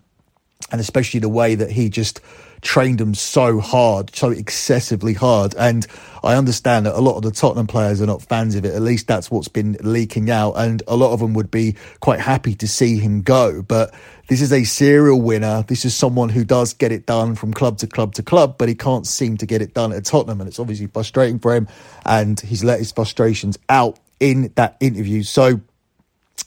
and 0.71 0.81
especially 0.81 1.19
the 1.19 1.29
way 1.29 1.55
that 1.55 1.71
he 1.71 1.89
just 1.89 2.21
trained 2.61 2.99
them 2.99 3.13
so 3.13 3.59
hard, 3.59 4.13
so 4.13 4.29
excessively 4.29 5.13
hard. 5.13 5.55
And 5.55 5.87
I 6.21 6.35
understand 6.35 6.85
that 6.85 6.95
a 6.95 6.99
lot 6.99 7.15
of 7.15 7.23
the 7.23 7.31
Tottenham 7.31 7.67
players 7.67 8.01
are 8.01 8.05
not 8.05 8.21
fans 8.21 8.55
of 8.55 8.65
it. 8.65 8.75
At 8.75 8.81
least 8.81 9.07
that's 9.07 9.31
what's 9.31 9.47
been 9.47 9.77
leaking 9.79 10.29
out. 10.29 10.53
And 10.53 10.83
a 10.87 10.97
lot 10.97 11.13
of 11.13 11.21
them 11.21 11.33
would 11.33 11.49
be 11.49 11.75
quite 12.01 12.19
happy 12.19 12.55
to 12.55 12.67
see 12.67 12.97
him 12.97 13.21
go. 13.21 13.61
But 13.61 13.93
this 14.27 14.41
is 14.41 14.51
a 14.51 14.65
serial 14.65 15.21
winner. 15.21 15.63
This 15.67 15.85
is 15.85 15.95
someone 15.95 16.27
who 16.27 16.43
does 16.43 16.73
get 16.73 16.91
it 16.91 17.05
done 17.05 17.35
from 17.35 17.53
club 17.53 17.77
to 17.77 17.87
club 17.87 18.13
to 18.15 18.23
club, 18.23 18.57
but 18.57 18.67
he 18.67 18.75
can't 18.75 19.07
seem 19.07 19.37
to 19.37 19.45
get 19.45 19.61
it 19.61 19.73
done 19.73 19.93
at 19.93 20.03
Tottenham. 20.03 20.41
And 20.41 20.49
it's 20.49 20.59
obviously 20.59 20.87
frustrating 20.87 21.39
for 21.39 21.55
him. 21.55 21.69
And 22.05 22.37
he's 22.39 22.63
let 22.63 22.79
his 22.79 22.91
frustrations 22.91 23.57
out 23.69 23.97
in 24.19 24.51
that 24.55 24.75
interview. 24.81 25.23
So 25.23 25.61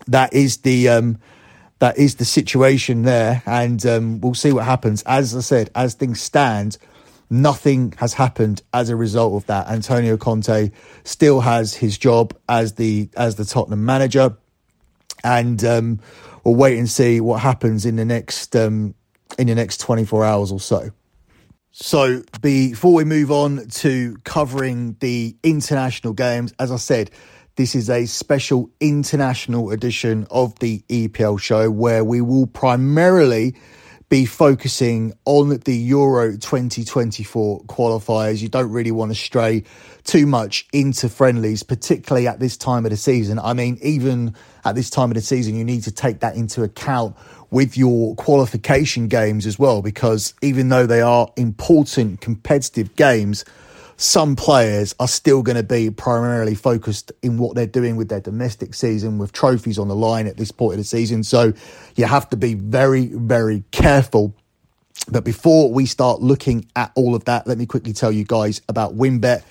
that 0.07 0.35
is 0.35 0.59
the, 0.59 0.91
um, 0.91 1.19
that 1.83 1.99
is 1.99 2.15
the 2.15 2.25
situation 2.25 3.03
there, 3.03 3.43
and 3.45 3.85
um, 3.87 4.21
we'll 4.21 4.35
see 4.35 4.53
what 4.53 4.65
happens. 4.65 5.03
As 5.03 5.35
I 5.35 5.41
said, 5.41 5.69
as 5.75 5.95
things 5.95 6.21
stand, 6.21 6.79
nothing 7.29 7.93
has 7.97 8.15
happened 8.15 8.63
as 8.73 8.89
a 8.89 8.95
result 8.95 9.35
of 9.35 9.47
that. 9.47 9.67
Antonio 9.67 10.17
Conte 10.17 10.71
still 11.03 11.41
has 11.41 11.75
his 11.75 11.99
job 11.99 12.39
as 12.49 12.75
the 12.75 13.09
as 13.17 13.35
the 13.35 13.45
Tottenham 13.45 13.85
manager, 13.85 14.37
and 15.25 15.65
um, 15.65 15.99
we'll 16.45 16.55
wait 16.55 16.79
and 16.79 16.89
see 16.89 17.21
what 17.21 17.41
happens 17.41 17.85
in 17.85 17.97
the 17.97 18.05
next 18.05 18.55
um, 18.55 18.95
in 19.37 19.49
the 19.49 19.55
next 19.57 19.81
twenty 19.81 20.05
four 20.05 20.25
hours 20.25 20.53
or 20.53 20.61
so. 20.61 20.93
So, 21.73 22.23
before 22.43 22.95
we 22.95 23.03
move 23.03 23.33
on 23.33 23.67
to 23.67 24.19
covering 24.23 24.95
the 25.01 25.35
international 25.43 26.13
games, 26.13 26.55
as 26.61 26.71
I 26.71 26.77
said, 26.77 27.11
this 27.57 27.75
is 27.75 27.91
a 27.91 28.07
special 28.07 28.71
international 28.81 29.71
edition 29.71 30.27
of 30.31 30.59
the 30.61 30.83
EPL 30.89 31.39
show 31.39 31.71
where 31.71 32.05
we 32.05 32.21
will 32.21 32.47
primarily 32.47 33.55
be 34.09 34.27
focusing 34.27 35.13
on 35.25 35.59
the 35.65 35.75
Euro 35.75 36.33
2024 36.33 37.63
qualifiers. 37.65 38.43
You 38.43 38.49
don't 38.49 38.71
really 38.71 38.91
want 38.91 39.11
to 39.11 39.15
stray 39.15 39.65
too 40.05 40.27
much 40.27 40.67
into 40.73 41.09
friendlies, 41.09 41.63
particularly 41.63 42.27
at 42.27 42.39
this 42.39 42.57
time 42.57 42.85
of 42.85 42.91
the 42.91 42.97
season. 42.97 43.39
I 43.39 43.55
mean, 43.55 43.79
even 43.83 44.35
at 44.65 44.75
this 44.75 44.91
time 44.91 45.11
of 45.11 45.15
the 45.15 45.23
season, 45.23 45.55
you 45.55 45.65
need 45.65 45.83
to 45.85 45.91
take 45.91 46.21
that 46.21 46.37
into 46.37 46.63
account 46.63 47.17
with 47.51 47.77
your 47.77 48.15
qualification 48.17 49.09
games 49.09 49.47
as 49.47 49.59
well, 49.59 49.83
because 49.83 50.35
even 50.43 50.69
though 50.69 50.87
they 50.87 51.01
are 51.01 51.31
important 51.37 52.21
competitive 52.21 52.95
games, 52.97 53.45
some 54.03 54.35
players 54.35 54.97
are 54.99 55.07
still 55.07 55.43
going 55.43 55.57
to 55.57 55.63
be 55.63 55.89
primarily 55.89 56.57
focused 56.57 57.13
in 57.23 57.39
what 57.39 57.55
they're 57.55 57.69
doing 57.69 57.95
with 57.95 58.09
their 58.09 58.21
domestic 58.21 58.75
season 58.75 59.17
with 59.17 59.31
trophies 59.31 59.79
on 59.79 59.87
the 59.87 59.95
line 59.95 60.27
at 60.27 60.37
this 60.37 60.51
point 60.51 60.73
of 60.73 60.79
the 60.79 60.85
season. 60.85 61.23
So 61.23 61.53
you 61.95 62.07
have 62.07 62.29
to 62.31 62.37
be 62.37 62.55
very, 62.55 63.07
very 63.07 63.63
careful. 63.71 64.35
But 65.09 65.25
before 65.25 65.71
we 65.71 65.87
start 65.87 66.21
looking 66.21 66.67
at 66.75 66.91
all 66.97 67.15
of 67.15 67.27
that, 67.27 67.47
let 67.47 67.59
me 67.59 67.65
quickly 67.65 67.93
tell 67.93 68.11
you 68.11 68.25
guys 68.25 68.61
about 68.69 68.97
WynnBET. 68.97 69.45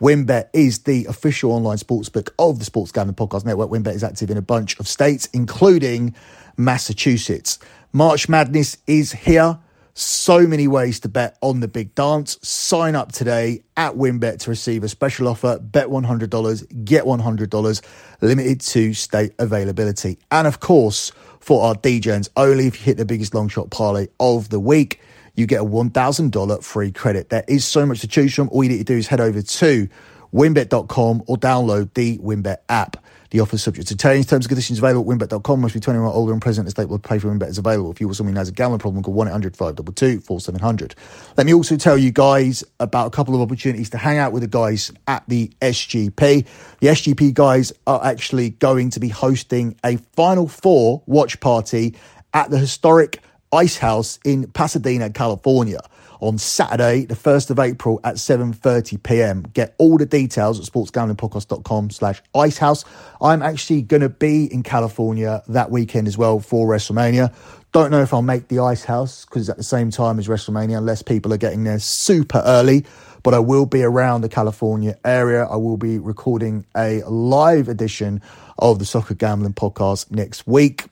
WynnBET 0.00 0.48
is 0.54 0.80
the 0.80 1.04
official 1.04 1.52
online 1.52 1.76
sportsbook 1.76 2.30
of 2.38 2.60
the 2.60 2.64
Sports 2.64 2.92
Gambling 2.92 3.14
Podcast 3.14 3.44
Network. 3.44 3.68
WynnBET 3.68 3.94
is 3.94 4.04
active 4.04 4.30
in 4.30 4.38
a 4.38 4.42
bunch 4.42 4.80
of 4.80 4.88
states, 4.88 5.28
including 5.34 6.14
Massachusetts. 6.56 7.58
March 7.92 8.26
Madness 8.26 8.78
is 8.86 9.12
here. 9.12 9.58
So 10.00 10.46
many 10.46 10.68
ways 10.68 11.00
to 11.00 11.08
bet 11.08 11.36
on 11.40 11.58
the 11.58 11.66
big 11.66 11.92
dance. 11.96 12.38
Sign 12.40 12.94
up 12.94 13.10
today 13.10 13.64
at 13.76 13.94
WynnBET 13.94 14.38
to 14.38 14.50
receive 14.50 14.84
a 14.84 14.88
special 14.88 15.26
offer. 15.26 15.58
Bet 15.58 15.88
$100, 15.88 16.84
get 16.84 17.02
$100, 17.02 17.82
limited 18.20 18.60
to 18.60 18.94
state 18.94 19.32
availability. 19.40 20.20
And 20.30 20.46
of 20.46 20.60
course, 20.60 21.10
for 21.40 21.64
our 21.64 21.74
DJs 21.74 22.28
only, 22.36 22.68
if 22.68 22.78
you 22.78 22.84
hit 22.84 22.96
the 22.96 23.04
biggest 23.04 23.34
long 23.34 23.48
shot 23.48 23.70
parlay 23.70 24.06
of 24.20 24.50
the 24.50 24.60
week, 24.60 25.00
you 25.34 25.46
get 25.46 25.62
a 25.62 25.64
$1,000 25.64 26.62
free 26.62 26.92
credit. 26.92 27.30
There 27.30 27.44
is 27.48 27.64
so 27.64 27.84
much 27.84 27.98
to 28.02 28.06
choose 28.06 28.32
from. 28.32 28.48
All 28.50 28.62
you 28.62 28.70
need 28.70 28.78
to 28.78 28.84
do 28.84 28.96
is 28.96 29.08
head 29.08 29.20
over 29.20 29.42
to 29.42 29.88
wynnbet.com 30.32 31.22
or 31.26 31.36
download 31.36 31.92
the 31.94 32.18
WynnBET 32.18 32.58
app. 32.68 33.04
The 33.30 33.40
offer 33.40 33.58
subject 33.58 33.88
to 33.88 33.96
change. 33.96 34.26
Terms 34.26 34.46
and 34.46 34.48
conditions 34.48 34.78
available 34.78 35.12
at 35.12 35.18
wynnbet.com. 35.18 35.60
Must 35.60 35.74
be 35.74 35.80
21 35.80 36.08
or 36.08 36.14
older 36.14 36.32
and 36.32 36.40
present 36.40 36.66
in 36.66 36.70
state 36.70 36.88
will 36.88 36.98
pay 36.98 37.18
for 37.18 37.28
WynnBET 37.28 37.48
is 37.48 37.58
available. 37.58 37.90
If 37.90 38.00
you 38.00 38.10
or 38.10 38.14
someone 38.14 38.34
who 38.34 38.38
has 38.38 38.48
a 38.48 38.52
gambling 38.52 38.78
problem, 38.78 39.02
call 39.02 39.12
1 39.12 39.28
800 39.28 39.54
522 39.54 40.20
4700. 40.20 40.94
Let 41.36 41.46
me 41.46 41.52
also 41.52 41.76
tell 41.76 41.98
you 41.98 42.10
guys 42.10 42.64
about 42.80 43.06
a 43.06 43.10
couple 43.10 43.34
of 43.34 43.42
opportunities 43.42 43.90
to 43.90 43.98
hang 43.98 44.16
out 44.16 44.32
with 44.32 44.42
the 44.42 44.48
guys 44.48 44.92
at 45.06 45.24
the 45.28 45.52
SGP. 45.60 46.46
The 46.80 46.86
SGP 46.86 47.34
guys 47.34 47.72
are 47.86 48.02
actually 48.02 48.50
going 48.50 48.90
to 48.90 49.00
be 49.00 49.08
hosting 49.08 49.76
a 49.84 49.98
Final 50.16 50.48
Four 50.48 51.02
watch 51.04 51.38
party 51.40 51.96
at 52.32 52.50
the 52.50 52.58
historic 52.58 53.20
Ice 53.52 53.76
House 53.76 54.18
in 54.24 54.50
Pasadena, 54.52 55.10
California 55.10 55.80
on 56.20 56.38
Saturday, 56.38 57.04
the 57.04 57.14
1st 57.14 57.50
of 57.50 57.58
April 57.58 58.00
at 58.04 58.16
7.30 58.16 59.02
p.m. 59.02 59.42
Get 59.52 59.74
all 59.78 59.98
the 59.98 60.06
details 60.06 60.58
at 60.58 60.72
sportsgamblingpodcast.com 60.72 61.90
slash 61.90 62.22
icehouse. 62.34 62.84
I'm 63.20 63.42
actually 63.42 63.82
going 63.82 64.02
to 64.02 64.08
be 64.08 64.52
in 64.52 64.62
California 64.62 65.42
that 65.48 65.70
weekend 65.70 66.08
as 66.08 66.18
well 66.18 66.40
for 66.40 66.68
WrestleMania. 66.68 67.34
Don't 67.72 67.90
know 67.90 68.02
if 68.02 68.14
I'll 68.14 68.22
make 68.22 68.48
the 68.48 68.60
Ice 68.60 68.84
House 68.84 69.24
because 69.24 69.42
it's 69.42 69.50
at 69.50 69.56
the 69.58 69.62
same 69.62 69.90
time 69.90 70.18
as 70.18 70.26
WrestleMania, 70.26 70.78
unless 70.78 71.02
people 71.02 71.32
are 71.32 71.38
getting 71.38 71.64
there 71.64 71.78
super 71.78 72.42
early. 72.44 72.84
But 73.22 73.34
I 73.34 73.40
will 73.40 73.66
be 73.66 73.82
around 73.82 74.22
the 74.22 74.28
California 74.28 74.96
area. 75.04 75.44
I 75.44 75.56
will 75.56 75.76
be 75.76 75.98
recording 75.98 76.64
a 76.76 77.02
live 77.02 77.68
edition 77.68 78.22
of 78.58 78.78
the 78.78 78.84
Soccer 78.84 79.14
Gambling 79.14 79.54
Podcast 79.54 80.10
next 80.10 80.46
week. 80.46 80.86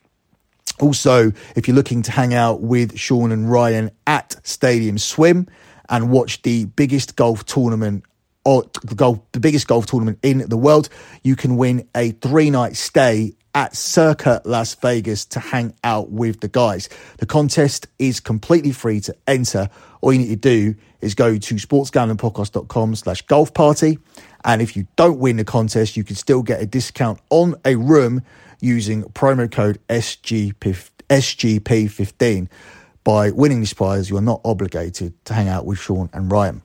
Also, 0.80 1.32
if 1.54 1.66
you're 1.66 1.74
looking 1.74 2.02
to 2.02 2.10
hang 2.10 2.34
out 2.34 2.60
with 2.60 2.98
Sean 2.98 3.32
and 3.32 3.50
Ryan 3.50 3.90
at 4.06 4.36
Stadium 4.46 4.98
Swim 4.98 5.46
and 5.88 6.10
watch 6.10 6.42
the 6.42 6.66
biggest 6.66 7.16
golf 7.16 7.44
tournament 7.46 8.04
or 8.44 8.64
the 8.82 8.94
golf, 8.94 9.20
the 9.32 9.40
biggest 9.40 9.66
golf 9.66 9.86
tournament 9.86 10.18
in 10.22 10.38
the 10.48 10.56
world, 10.56 10.88
you 11.22 11.34
can 11.36 11.56
win 11.56 11.88
a 11.94 12.10
three 12.12 12.50
night 12.50 12.76
stay 12.76 13.34
at 13.56 13.74
Circa 13.74 14.42
Las 14.44 14.74
Vegas 14.74 15.24
to 15.24 15.40
hang 15.40 15.72
out 15.82 16.10
with 16.10 16.40
the 16.40 16.48
guys. 16.48 16.90
The 17.18 17.26
contest 17.26 17.86
is 17.98 18.20
completely 18.20 18.70
free 18.70 19.00
to 19.00 19.16
enter. 19.26 19.70
All 20.02 20.12
you 20.12 20.18
need 20.18 20.28
to 20.28 20.36
do 20.36 20.74
is 21.00 21.14
go 21.14 21.38
to 21.38 21.54
sportsgamblingpodcast.com 21.54 22.94
slash 22.96 23.22
golf 23.22 23.54
party. 23.54 23.98
And 24.44 24.60
if 24.60 24.76
you 24.76 24.86
don't 24.96 25.18
win 25.18 25.38
the 25.38 25.44
contest, 25.44 25.96
you 25.96 26.04
can 26.04 26.16
still 26.16 26.42
get 26.42 26.60
a 26.60 26.66
discount 26.66 27.18
on 27.30 27.54
a 27.64 27.76
room 27.76 28.22
using 28.60 29.04
promo 29.04 29.50
code 29.50 29.78
SGP, 29.88 30.90
SGP15. 31.08 32.48
By 33.04 33.30
winning 33.30 33.60
this 33.60 33.72
prize, 33.72 34.10
you 34.10 34.16
are 34.16 34.22
not 34.22 34.40
obligated 34.44 35.24
to 35.26 35.34
hang 35.34 35.48
out 35.48 35.64
with 35.64 35.78
Sean 35.78 36.10
and 36.12 36.30
Ryan. 36.30 36.62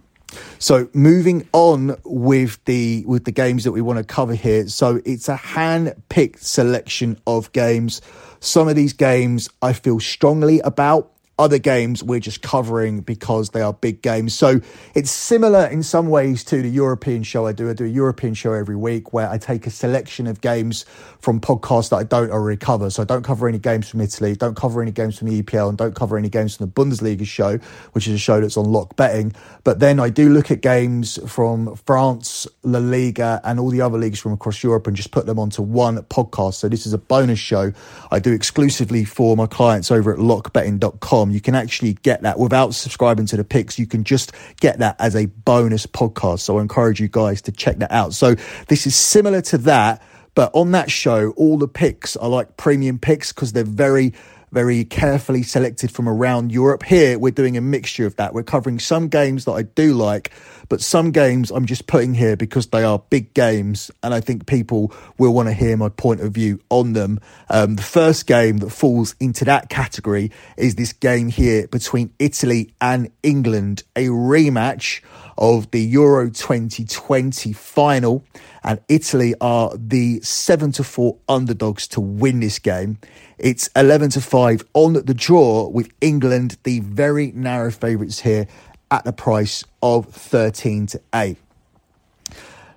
So 0.59 0.89
moving 0.93 1.47
on 1.53 1.95
with 2.03 2.63
the 2.65 3.03
with 3.05 3.25
the 3.25 3.31
games 3.31 3.63
that 3.63 3.71
we 3.71 3.81
want 3.81 3.97
to 3.99 4.03
cover 4.03 4.33
here. 4.33 4.67
So 4.67 5.01
it's 5.05 5.29
a 5.29 5.35
hand-picked 5.35 6.43
selection 6.43 7.19
of 7.27 7.51
games. 7.51 8.01
Some 8.39 8.67
of 8.67 8.75
these 8.75 8.93
games 8.93 9.49
I 9.61 9.73
feel 9.73 9.99
strongly 9.99 10.59
about. 10.61 11.10
Other 11.41 11.57
games 11.57 12.03
we're 12.03 12.19
just 12.19 12.41
covering 12.41 13.01
because 13.01 13.49
they 13.49 13.61
are 13.61 13.73
big 13.73 14.01
games. 14.01 14.33
So 14.33 14.61
it's 14.93 15.11
similar 15.11 15.65
in 15.65 15.83
some 15.83 16.07
ways 16.07 16.43
to 16.45 16.61
the 16.61 16.69
European 16.69 17.23
show 17.23 17.47
I 17.47 17.51
do. 17.51 17.69
I 17.69 17.73
do 17.73 17.85
a 17.85 17.89
European 17.89 18.33
show 18.33 18.53
every 18.53 18.75
week 18.75 19.11
where 19.11 19.29
I 19.29 19.37
take 19.37 19.65
a 19.65 19.71
selection 19.71 20.27
of 20.27 20.41
games 20.41 20.85
from 21.19 21.41
podcasts 21.41 21.89
that 21.89 21.97
I 21.97 22.03
don't 22.03 22.31
already 22.31 22.57
cover. 22.57 22.89
So 22.89 23.01
I 23.01 23.05
don't 23.05 23.23
cover 23.23 23.47
any 23.47 23.59
games 23.59 23.89
from 23.89 24.01
Italy, 24.01 24.35
don't 24.35 24.55
cover 24.55 24.81
any 24.81 24.91
games 24.91 25.17
from 25.17 25.29
the 25.29 25.41
EPL, 25.41 25.69
and 25.69 25.77
don't 25.77 25.95
cover 25.95 26.17
any 26.17 26.29
games 26.29 26.57
from 26.57 26.67
the 26.67 26.71
Bundesliga 26.71 27.25
show, 27.25 27.57
which 27.93 28.07
is 28.07 28.13
a 28.13 28.19
show 28.19 28.39
that's 28.39 28.57
on 28.57 28.65
lock 28.71 28.95
betting. 28.95 29.33
But 29.63 29.79
then 29.79 29.99
I 29.99 30.09
do 30.09 30.29
look 30.29 30.51
at 30.51 30.61
games 30.61 31.19
from 31.27 31.75
France, 31.75 32.47
La 32.63 32.79
Liga, 32.79 33.41
and 33.43 33.59
all 33.59 33.69
the 33.69 33.81
other 33.81 33.97
leagues 33.97 34.19
from 34.19 34.33
across 34.33 34.63
Europe 34.63 34.87
and 34.87 34.95
just 34.95 35.11
put 35.11 35.25
them 35.25 35.39
onto 35.39 35.61
one 35.61 35.97
podcast. 36.03 36.55
So 36.55 36.69
this 36.69 36.85
is 36.85 36.93
a 36.93 36.97
bonus 36.97 37.39
show 37.39 37.73
I 38.11 38.19
do 38.19 38.33
exclusively 38.33 39.05
for 39.05 39.35
my 39.35 39.47
clients 39.47 39.91
over 39.91 40.11
at 40.13 40.19
lockbetting.com 40.19 41.30
you 41.33 41.41
can 41.41 41.55
actually 41.55 41.93
get 41.93 42.21
that 42.23 42.39
without 42.39 42.73
subscribing 42.73 43.25
to 43.27 43.37
the 43.37 43.43
picks. 43.43 43.79
You 43.79 43.87
can 43.87 44.03
just 44.03 44.31
get 44.59 44.79
that 44.79 44.95
as 44.99 45.15
a 45.15 45.25
bonus 45.25 45.85
podcast. 45.85 46.39
So 46.39 46.57
I 46.57 46.61
encourage 46.61 46.99
you 46.99 47.07
guys 47.07 47.41
to 47.43 47.51
check 47.51 47.77
that 47.77 47.91
out. 47.91 48.13
So 48.13 48.35
this 48.67 48.85
is 48.85 48.95
similar 48.95 49.41
to 49.41 49.57
that, 49.59 50.01
but 50.35 50.51
on 50.53 50.71
that 50.71 50.89
show, 50.89 51.31
all 51.31 51.57
the 51.57 51.67
picks 51.67 52.15
are 52.15 52.29
like 52.29 52.57
premium 52.57 52.99
picks 52.99 53.31
because 53.31 53.53
they're 53.53 53.63
very 53.63 54.13
very 54.51 54.83
carefully 54.83 55.43
selected 55.43 55.91
from 55.91 56.09
around 56.09 56.51
Europe. 56.51 56.83
Here, 56.83 57.17
we're 57.17 57.31
doing 57.31 57.55
a 57.55 57.61
mixture 57.61 58.05
of 58.05 58.17
that. 58.17 58.33
We're 58.33 58.43
covering 58.43 58.79
some 58.79 59.07
games 59.07 59.45
that 59.45 59.53
I 59.53 59.61
do 59.61 59.93
like, 59.93 60.31
but 60.71 60.79
some 60.79 61.11
games 61.11 61.51
I'm 61.51 61.65
just 61.65 61.85
putting 61.85 62.13
here 62.13 62.37
because 62.37 62.67
they 62.67 62.85
are 62.85 62.97
big 62.97 63.33
games, 63.33 63.91
and 64.01 64.13
I 64.13 64.21
think 64.21 64.45
people 64.45 64.93
will 65.17 65.33
want 65.33 65.49
to 65.49 65.53
hear 65.53 65.75
my 65.75 65.89
point 65.89 66.21
of 66.21 66.31
view 66.31 66.61
on 66.69 66.93
them. 66.93 67.19
Um, 67.49 67.75
the 67.75 67.81
first 67.81 68.25
game 68.25 68.59
that 68.59 68.69
falls 68.69 69.13
into 69.19 69.43
that 69.43 69.67
category 69.67 70.31
is 70.55 70.75
this 70.75 70.93
game 70.93 71.27
here 71.27 71.67
between 71.67 72.13
Italy 72.19 72.73
and 72.79 73.11
England, 73.21 73.83
a 73.97 74.05
rematch 74.05 75.01
of 75.37 75.69
the 75.71 75.81
Euro 75.81 76.29
2020 76.29 77.51
final, 77.51 78.23
and 78.63 78.79
Italy 78.87 79.35
are 79.41 79.75
the 79.75 80.21
7 80.21 80.71
to 80.71 80.85
4 80.85 81.17
underdogs 81.27 81.85
to 81.89 81.99
win 81.99 82.39
this 82.39 82.59
game. 82.59 82.97
It's 83.37 83.69
11 83.75 84.11
to 84.11 84.21
5 84.21 84.63
on 84.73 84.93
the 84.93 85.13
draw 85.13 85.67
with 85.67 85.91
England, 85.99 86.59
the 86.63 86.79
very 86.79 87.33
narrow 87.33 87.71
favourites 87.71 88.21
here 88.21 88.47
at 88.91 89.05
the 89.05 89.13
price 89.13 89.63
of 89.81 90.05
13 90.07 90.87
to 90.87 91.01
8. 91.15 91.37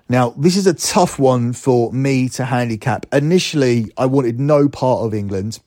Now, 0.07 0.31
this 0.37 0.55
is 0.55 0.65
a 0.67 0.73
tough 0.73 1.19
one 1.19 1.53
for 1.53 1.91
me 1.91 2.29
to 2.29 2.45
handicap. 2.45 3.05
Initially, 3.13 3.91
I 3.97 4.05
wanted 4.05 4.39
no 4.39 4.69
part 4.69 5.01
of 5.01 5.13
England 5.13 5.59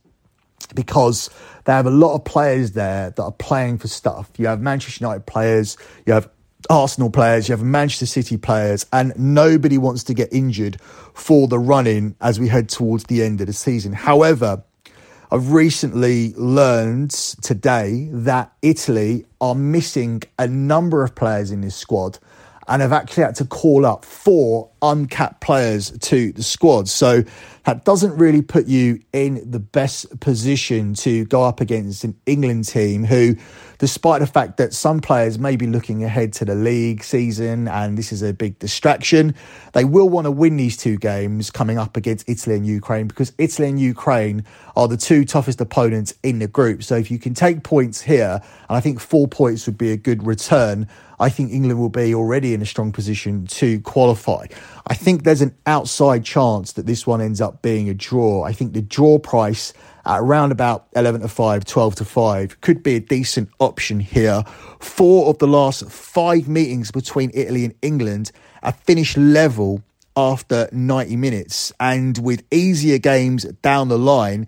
because 0.74 1.28
they 1.64 1.72
have 1.72 1.86
a 1.86 1.90
lot 1.90 2.14
of 2.14 2.24
players 2.24 2.72
there 2.72 3.10
that 3.10 3.22
are 3.22 3.32
playing 3.32 3.78
for 3.78 3.88
stuff. 3.88 4.30
You 4.38 4.46
have 4.46 4.60
Manchester 4.60 5.04
United 5.04 5.26
players, 5.26 5.76
you 6.06 6.12
have 6.12 6.30
Arsenal 6.70 7.10
players, 7.10 7.48
you 7.48 7.52
have 7.52 7.64
Manchester 7.64 8.06
City 8.06 8.36
players, 8.36 8.86
and 8.92 9.12
nobody 9.16 9.78
wants 9.78 10.04
to 10.04 10.14
get 10.14 10.32
injured 10.32 10.80
for 11.14 11.48
the 11.48 11.58
run 11.58 11.86
in 11.86 12.14
as 12.20 12.38
we 12.38 12.48
head 12.48 12.68
towards 12.68 13.04
the 13.04 13.22
end 13.22 13.40
of 13.40 13.48
the 13.48 13.52
season. 13.52 13.92
However, 13.92 14.62
I've 15.30 15.52
recently 15.52 16.32
learned 16.38 17.10
today 17.10 18.08
that 18.12 18.50
Italy 18.62 19.26
are 19.42 19.54
missing 19.54 20.22
a 20.38 20.48
number 20.48 21.04
of 21.04 21.14
players 21.14 21.50
in 21.50 21.60
this 21.60 21.76
squad 21.76 22.18
and 22.68 22.82
have 22.82 22.92
actually 22.92 23.24
had 23.24 23.34
to 23.36 23.44
call 23.44 23.86
up 23.86 24.04
four 24.04 24.70
uncapped 24.82 25.40
players 25.40 25.90
to 25.98 26.32
the 26.32 26.42
squad. 26.42 26.88
So 26.88 27.24
that 27.64 27.84
doesn't 27.84 28.16
really 28.16 28.42
put 28.42 28.66
you 28.66 29.00
in 29.12 29.50
the 29.50 29.58
best 29.58 30.20
position 30.20 30.94
to 30.94 31.24
go 31.26 31.42
up 31.42 31.60
against 31.60 32.04
an 32.04 32.18
England 32.26 32.66
team 32.66 33.04
who, 33.04 33.36
despite 33.78 34.20
the 34.20 34.26
fact 34.26 34.58
that 34.58 34.72
some 34.72 35.00
players 35.00 35.38
may 35.38 35.56
be 35.56 35.66
looking 35.66 36.04
ahead 36.04 36.32
to 36.34 36.44
the 36.44 36.54
league 36.54 37.02
season 37.02 37.68
and 37.68 37.98
this 37.98 38.12
is 38.12 38.22
a 38.22 38.32
big 38.32 38.58
distraction, 38.58 39.34
they 39.72 39.84
will 39.84 40.08
want 40.08 40.26
to 40.26 40.30
win 40.30 40.56
these 40.56 40.76
two 40.76 40.96
games 40.96 41.50
coming 41.50 41.78
up 41.78 41.96
against 41.96 42.28
Italy 42.28 42.56
and 42.56 42.66
Ukraine 42.66 43.08
because 43.08 43.32
Italy 43.38 43.68
and 43.68 43.80
Ukraine 43.80 44.44
are 44.76 44.88
the 44.88 44.96
two 44.96 45.24
toughest 45.24 45.60
opponents 45.60 46.14
in 46.22 46.38
the 46.38 46.48
group. 46.48 46.82
So 46.82 46.96
if 46.96 47.10
you 47.10 47.18
can 47.18 47.34
take 47.34 47.64
points 47.64 48.00
here, 48.00 48.40
and 48.68 48.76
I 48.76 48.80
think 48.80 49.00
four 49.00 49.26
points 49.26 49.66
would 49.66 49.78
be 49.78 49.90
a 49.90 49.96
good 49.96 50.26
return, 50.26 50.86
I 51.20 51.28
think 51.28 51.52
England 51.52 51.80
will 51.80 51.88
be 51.88 52.14
already 52.14 52.54
in 52.54 52.62
a 52.62 52.66
strong 52.66 52.92
position 52.92 53.46
to 53.46 53.80
qualify. 53.80 54.46
I 54.86 54.94
think 54.94 55.24
there's 55.24 55.42
an 55.42 55.54
outside 55.66 56.24
chance 56.24 56.72
that 56.72 56.86
this 56.86 57.06
one 57.06 57.20
ends 57.20 57.40
up 57.40 57.62
being 57.62 57.88
a 57.88 57.94
draw. 57.94 58.44
I 58.44 58.52
think 58.52 58.72
the 58.72 58.82
draw 58.82 59.18
price 59.18 59.72
at 60.06 60.20
around 60.20 60.52
about 60.52 60.86
11 60.96 61.20
to 61.20 61.28
5, 61.28 61.64
12 61.64 61.94
to 61.96 62.04
5 62.04 62.60
could 62.60 62.82
be 62.82 62.96
a 62.96 63.00
decent 63.00 63.50
option 63.58 64.00
here. 64.00 64.42
Four 64.80 65.28
of 65.28 65.38
the 65.38 65.46
last 65.46 65.90
five 65.90 66.48
meetings 66.48 66.90
between 66.90 67.30
Italy 67.34 67.64
and 67.64 67.74
England 67.82 68.32
have 68.62 68.76
finished 68.76 69.16
level 69.16 69.82
after 70.16 70.68
90 70.72 71.16
minutes. 71.16 71.72
And 71.78 72.18
with 72.18 72.42
easier 72.50 72.98
games 72.98 73.44
down 73.62 73.88
the 73.88 73.98
line, 73.98 74.46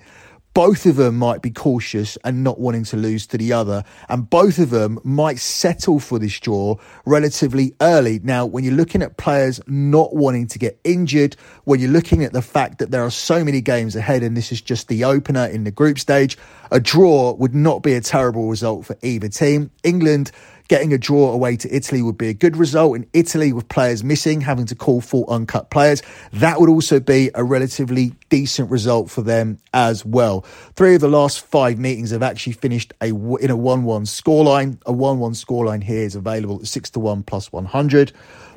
both 0.53 0.85
of 0.87 0.97
them 0.97 1.17
might 1.17 1.43
be 1.43 1.51
cautious 1.51 2.19
and 2.25 2.43
not 2.43 2.59
wanting 2.59 2.85
to 2.85 2.97
lose 2.97 3.27
to 3.29 3.39
the 3.39 3.53
other. 3.53 3.85
And 4.09 4.29
both 4.29 4.59
of 4.59 4.71
them 4.71 4.99
might 5.05 5.39
settle 5.39 6.01
for 6.01 6.19
this 6.19 6.39
draw 6.41 6.77
relatively 7.07 7.75
early. 7.81 8.21
Now, 8.23 8.47
when 8.47 8.65
you're 8.65 8.75
looking 8.75 9.03
at 9.03 9.17
players 9.17 9.61
not 9.67 10.15
wanting 10.15 10.49
to 10.49 10.59
get 10.59 10.81
injured, 10.83 11.37
when 11.65 11.81
you're 11.81 11.91
looking 11.91 12.25
at 12.25 12.33
the 12.33 12.43
fact 12.43 12.79
that 12.79 12.91
there 12.91 13.05
are 13.05 13.11
so 13.11 13.45
many 13.45 13.61
games 13.61 13.95
ahead 13.95 14.23
and 14.23 14.37
this 14.37 14.51
is 14.51 14.61
just 14.61 14.89
the 14.89 15.05
opener 15.05 15.47
in 15.47 15.65
the 15.65 15.71
group 15.71 15.99
stage, 15.99 16.37
a 16.71 16.81
draw 16.81 17.33
would 17.35 17.55
not 17.55 17.83
be 17.83 17.95
a 17.95 18.01
terrible 18.01 18.49
result 18.49 18.87
for 18.87 18.97
either 19.03 19.29
team. 19.29 19.71
England 19.85 20.33
Getting 20.71 20.93
a 20.93 20.99
draw 20.99 21.33
away 21.33 21.57
to 21.57 21.75
Italy 21.75 22.01
would 22.01 22.17
be 22.17 22.29
a 22.29 22.33
good 22.33 22.57
result. 22.57 22.95
In 22.95 23.05
Italy, 23.13 23.53
with 23.53 23.69
players 23.69 24.05
missing, 24.05 24.41
having 24.41 24.67
to 24.67 24.77
call 24.77 25.01
for 25.01 25.29
uncut 25.29 25.69
players, 25.69 26.01
that 26.35 26.61
would 26.61 26.69
also 26.69 27.01
be 27.01 27.29
a 27.35 27.43
relatively 27.43 28.13
decent 28.29 28.71
result 28.71 29.11
for 29.11 29.23
them 29.23 29.59
as 29.75 30.05
well. 30.05 30.43
Three 30.77 30.95
of 30.95 31.01
the 31.01 31.09
last 31.09 31.41
five 31.41 31.81
meetings 31.81 32.13
have 32.13 32.23
actually 32.23 32.53
finished 32.53 32.93
a, 33.01 33.07
in 33.09 33.51
a 33.51 33.57
1 33.57 33.83
1 33.83 34.05
scoreline. 34.05 34.81
A 34.87 34.93
1 34.93 35.19
1 35.19 35.33
scoreline 35.33 35.83
here 35.83 36.05
is 36.05 36.15
available 36.15 36.61
at 36.61 36.69
6 36.69 36.91
to 36.91 37.01
1 37.01 37.25
plus 37.25 37.51
100 37.51 38.13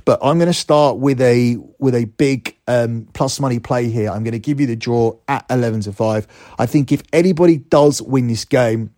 but 0.05 0.19
I'm 0.21 0.37
going 0.37 0.51
to 0.51 0.53
start 0.53 0.97
with 0.97 1.19
a 1.19 1.57
with 1.79 1.95
a 1.95 2.05
big 2.05 2.55
um, 2.67 3.07
plus 3.13 3.39
money 3.39 3.57
play 3.57 3.89
here. 3.89 4.11
I'm 4.11 4.23
going 4.23 4.33
to 4.33 4.39
give 4.39 4.59
you 4.59 4.67
the 4.67 4.75
draw 4.75 5.17
at 5.27 5.47
11 5.49 5.81
to 5.81 5.93
5. 5.93 6.27
I 6.59 6.67
think 6.67 6.91
if 6.91 7.01
anybody 7.11 7.57
does 7.57 8.03
win 8.03 8.27
this 8.27 8.45
game, 8.45 8.93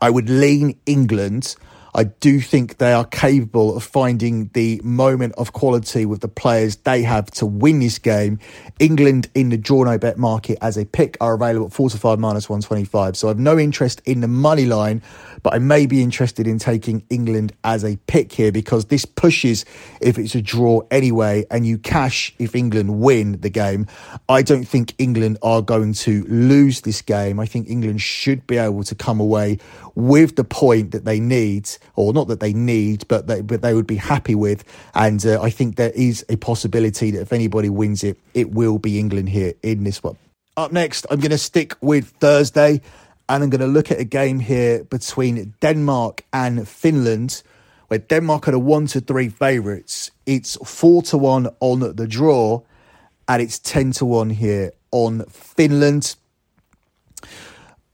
I 0.00 0.10
would 0.10 0.28
lean 0.28 0.80
England. 0.86 1.54
I 1.94 2.04
do 2.04 2.40
think 2.40 2.78
they 2.78 2.94
are 2.94 3.04
capable 3.04 3.76
of 3.76 3.84
finding 3.84 4.48
the 4.54 4.80
moment 4.82 5.34
of 5.36 5.52
quality 5.52 6.06
with 6.06 6.22
the 6.22 6.28
players 6.28 6.76
they 6.76 7.02
have 7.02 7.30
to 7.32 7.44
win 7.44 7.80
this 7.80 7.98
game. 7.98 8.38
England 8.78 9.28
in 9.34 9.50
the 9.50 9.58
draw 9.58 9.84
no 9.84 9.98
bet 9.98 10.16
market 10.16 10.56
as 10.62 10.78
a 10.78 10.86
pick 10.86 11.18
are 11.20 11.34
available 11.34 11.66
at 11.66 11.72
45 11.72 12.18
minus 12.18 12.48
125. 12.48 13.16
So 13.18 13.28
I 13.28 13.30
have 13.30 13.38
no 13.38 13.58
interest 13.58 14.00
in 14.06 14.20
the 14.22 14.28
money 14.28 14.64
line, 14.64 15.02
but 15.42 15.52
I 15.52 15.58
may 15.58 15.84
be 15.84 16.02
interested 16.02 16.46
in 16.46 16.58
taking 16.58 17.04
England 17.10 17.52
as 17.62 17.84
a 17.84 17.96
pick 18.06 18.32
here 18.32 18.52
because 18.52 18.86
this 18.86 19.04
pushes 19.04 19.66
if 20.00 20.18
it's 20.18 20.34
a 20.34 20.40
draw 20.40 20.80
anyway 20.90 21.44
and 21.50 21.66
you 21.66 21.76
cash 21.76 22.34
if 22.38 22.54
England 22.54 23.00
win 23.00 23.38
the 23.42 23.50
game. 23.50 23.86
I 24.30 24.40
don't 24.40 24.64
think 24.64 24.94
England 24.96 25.36
are 25.42 25.60
going 25.60 25.92
to 25.94 26.24
lose 26.24 26.80
this 26.80 27.02
game. 27.02 27.38
I 27.38 27.44
think 27.44 27.68
England 27.68 28.00
should 28.00 28.46
be 28.46 28.56
able 28.56 28.82
to 28.84 28.94
come 28.94 29.20
away 29.20 29.58
with 29.94 30.36
the 30.36 30.44
point 30.44 30.92
that 30.92 31.04
they 31.04 31.20
need 31.20 31.68
or 31.94 32.12
not 32.12 32.28
that 32.28 32.40
they 32.40 32.52
need, 32.52 33.06
but 33.08 33.26
they, 33.26 33.40
but 33.40 33.62
they 33.62 33.74
would 33.74 33.86
be 33.86 33.96
happy 33.96 34.34
with. 34.34 34.64
And 34.94 35.24
uh, 35.24 35.40
I 35.42 35.50
think 35.50 35.76
there 35.76 35.92
is 35.94 36.24
a 36.28 36.36
possibility 36.36 37.10
that 37.12 37.20
if 37.20 37.32
anybody 37.32 37.68
wins 37.68 38.02
it, 38.04 38.18
it 38.34 38.52
will 38.52 38.78
be 38.78 38.98
England 38.98 39.28
here 39.28 39.54
in 39.62 39.84
this 39.84 40.02
one. 40.02 40.16
Up 40.56 40.72
next, 40.72 41.06
I'm 41.10 41.20
going 41.20 41.30
to 41.30 41.38
stick 41.38 41.74
with 41.80 42.08
Thursday 42.20 42.80
and 43.28 43.42
I'm 43.42 43.50
going 43.50 43.60
to 43.60 43.66
look 43.66 43.90
at 43.90 43.98
a 43.98 44.04
game 44.04 44.40
here 44.40 44.84
between 44.84 45.54
Denmark 45.60 46.24
and 46.32 46.68
Finland, 46.68 47.42
where 47.88 47.98
Denmark 47.98 48.48
are 48.48 48.52
the 48.52 48.58
one 48.58 48.86
to 48.88 49.00
three 49.00 49.28
favourites. 49.28 50.10
It's 50.26 50.56
four 50.64 51.02
to 51.04 51.16
one 51.16 51.48
on 51.60 51.96
the 51.96 52.06
draw, 52.06 52.62
and 53.28 53.40
it's 53.40 53.58
10 53.58 53.92
to 53.92 54.04
one 54.04 54.30
here 54.30 54.72
on 54.90 55.24
Finland. 55.30 56.16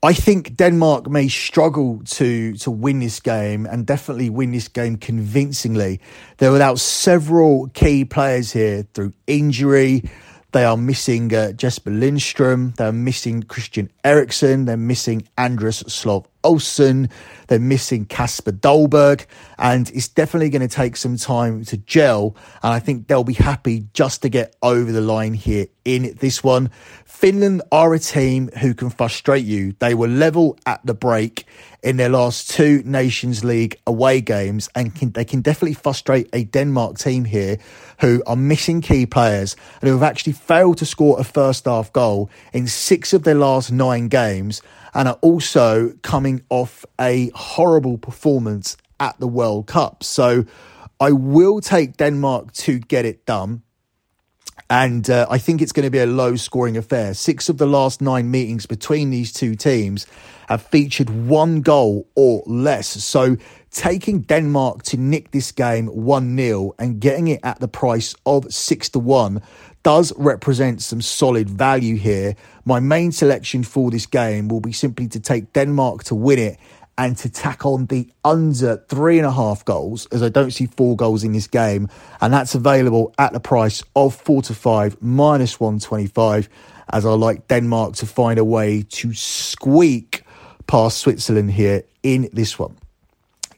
I 0.00 0.12
think 0.12 0.54
Denmark 0.54 1.10
may 1.10 1.26
struggle 1.26 2.00
to 2.04 2.52
to 2.54 2.70
win 2.70 3.00
this 3.00 3.18
game 3.18 3.66
and 3.66 3.84
definitely 3.84 4.30
win 4.30 4.52
this 4.52 4.68
game 4.68 4.96
convincingly. 4.96 6.00
They're 6.36 6.52
without 6.52 6.78
several 6.78 7.68
key 7.70 8.04
players 8.04 8.52
here 8.52 8.86
through 8.94 9.12
injury. 9.26 10.04
They 10.52 10.64
are 10.64 10.76
missing 10.76 11.34
uh, 11.34 11.50
Jesper 11.50 11.90
Lindstrom. 11.90 12.74
They're 12.76 12.92
missing 12.92 13.42
Christian 13.42 13.90
Eriksen. 14.04 14.66
They're 14.66 14.76
missing 14.76 15.26
Andreas 15.36 15.82
Skov 15.82 16.26
Olsen. 16.48 17.10
They're 17.48 17.58
missing 17.58 18.06
Kasper 18.06 18.52
Dolberg. 18.52 19.26
And 19.58 19.90
it's 19.90 20.08
definitely 20.08 20.50
going 20.50 20.66
to 20.66 20.74
take 20.74 20.96
some 20.96 21.16
time 21.16 21.64
to 21.66 21.76
gel. 21.76 22.36
And 22.62 22.72
I 22.72 22.78
think 22.78 23.06
they'll 23.06 23.24
be 23.24 23.34
happy 23.34 23.86
just 23.92 24.22
to 24.22 24.28
get 24.28 24.56
over 24.62 24.90
the 24.90 25.00
line 25.00 25.34
here 25.34 25.66
in 25.84 26.16
this 26.20 26.42
one. 26.42 26.70
Finland 27.04 27.62
are 27.72 27.94
a 27.94 27.98
team 27.98 28.48
who 28.60 28.74
can 28.74 28.90
frustrate 28.90 29.44
you. 29.44 29.74
They 29.80 29.94
were 29.94 30.06
level 30.06 30.56
at 30.66 30.80
the 30.84 30.94
break 30.94 31.46
in 31.82 31.96
their 31.96 32.08
last 32.08 32.50
two 32.50 32.82
Nations 32.84 33.44
League 33.44 33.80
away 33.86 34.20
games, 34.20 34.68
and 34.74 34.94
can, 34.94 35.10
they 35.12 35.24
can 35.24 35.40
definitely 35.40 35.74
frustrate 35.74 36.28
a 36.32 36.44
Denmark 36.44 36.98
team 36.98 37.24
here 37.24 37.58
who 38.00 38.22
are 38.26 38.36
missing 38.36 38.80
key 38.80 39.06
players 39.06 39.56
and 39.80 39.88
who 39.88 39.94
have 39.94 40.02
actually 40.02 40.32
failed 40.32 40.78
to 40.78 40.86
score 40.86 41.18
a 41.18 41.24
first 41.24 41.64
half 41.64 41.92
goal 41.92 42.30
in 42.52 42.66
six 42.66 43.12
of 43.12 43.22
their 43.24 43.34
last 43.34 43.72
nine 43.72 44.08
games, 44.08 44.62
and 44.94 45.08
are 45.08 45.18
also 45.20 45.92
coming 46.02 46.42
off 46.48 46.84
a 47.00 47.30
horrible 47.34 47.98
performance 47.98 48.76
at 49.00 49.18
the 49.20 49.28
World 49.28 49.66
Cup. 49.66 50.02
So 50.02 50.44
I 51.00 51.12
will 51.12 51.60
take 51.60 51.96
Denmark 51.96 52.52
to 52.52 52.78
get 52.78 53.04
it 53.04 53.24
done. 53.26 53.62
And 54.70 55.08
uh, 55.08 55.26
I 55.30 55.38
think 55.38 55.62
it's 55.62 55.72
going 55.72 55.86
to 55.86 55.90
be 55.90 55.98
a 55.98 56.06
low 56.06 56.36
scoring 56.36 56.76
affair. 56.76 57.14
Six 57.14 57.48
of 57.48 57.56
the 57.56 57.66
last 57.66 58.02
nine 58.02 58.30
meetings 58.30 58.66
between 58.66 59.08
these 59.08 59.32
two 59.32 59.54
teams 59.54 60.06
have 60.48 60.62
featured 60.62 61.08
one 61.08 61.62
goal 61.62 62.06
or 62.14 62.42
less. 62.46 62.88
So 63.02 63.36
taking 63.70 64.22
Denmark 64.22 64.82
to 64.84 64.96
nick 64.98 65.30
this 65.30 65.52
game 65.52 65.86
1 65.86 66.36
0 66.36 66.74
and 66.78 67.00
getting 67.00 67.28
it 67.28 67.40
at 67.42 67.60
the 67.60 67.68
price 67.68 68.14
of 68.26 68.52
6 68.52 68.88
to 68.90 68.98
1 68.98 69.42
does 69.82 70.12
represent 70.16 70.82
some 70.82 71.00
solid 71.00 71.48
value 71.48 71.96
here. 71.96 72.34
My 72.64 72.80
main 72.80 73.12
selection 73.12 73.62
for 73.62 73.90
this 73.90 74.06
game 74.06 74.48
will 74.48 74.60
be 74.60 74.72
simply 74.72 75.08
to 75.08 75.20
take 75.20 75.52
Denmark 75.52 76.04
to 76.04 76.14
win 76.14 76.38
it 76.38 76.58
and 76.98 77.16
to 77.16 77.30
tack 77.30 77.64
on 77.64 77.86
the 77.86 78.10
under 78.24 78.76
three 78.88 79.18
and 79.18 79.26
a 79.26 79.30
half 79.30 79.64
goals, 79.64 80.06
as 80.06 80.22
I 80.22 80.28
don't 80.28 80.50
see 80.50 80.66
four 80.66 80.96
goals 80.96 81.22
in 81.22 81.32
this 81.32 81.46
game. 81.46 81.88
And 82.20 82.34
that's 82.34 82.56
available 82.56 83.14
at 83.18 83.32
the 83.32 83.40
price 83.40 83.82
of 83.94 84.16
four 84.16 84.42
to 84.42 84.54
five 84.54 85.00
minus 85.00 85.60
125, 85.60 86.48
as 86.92 87.06
I 87.06 87.10
like 87.10 87.46
Denmark 87.46 87.94
to 87.96 88.06
find 88.06 88.38
a 88.38 88.44
way 88.44 88.82
to 88.82 89.14
squeak 89.14 90.24
past 90.66 90.98
Switzerland 90.98 91.52
here 91.52 91.84
in 92.02 92.28
this 92.32 92.58
one. 92.58 92.76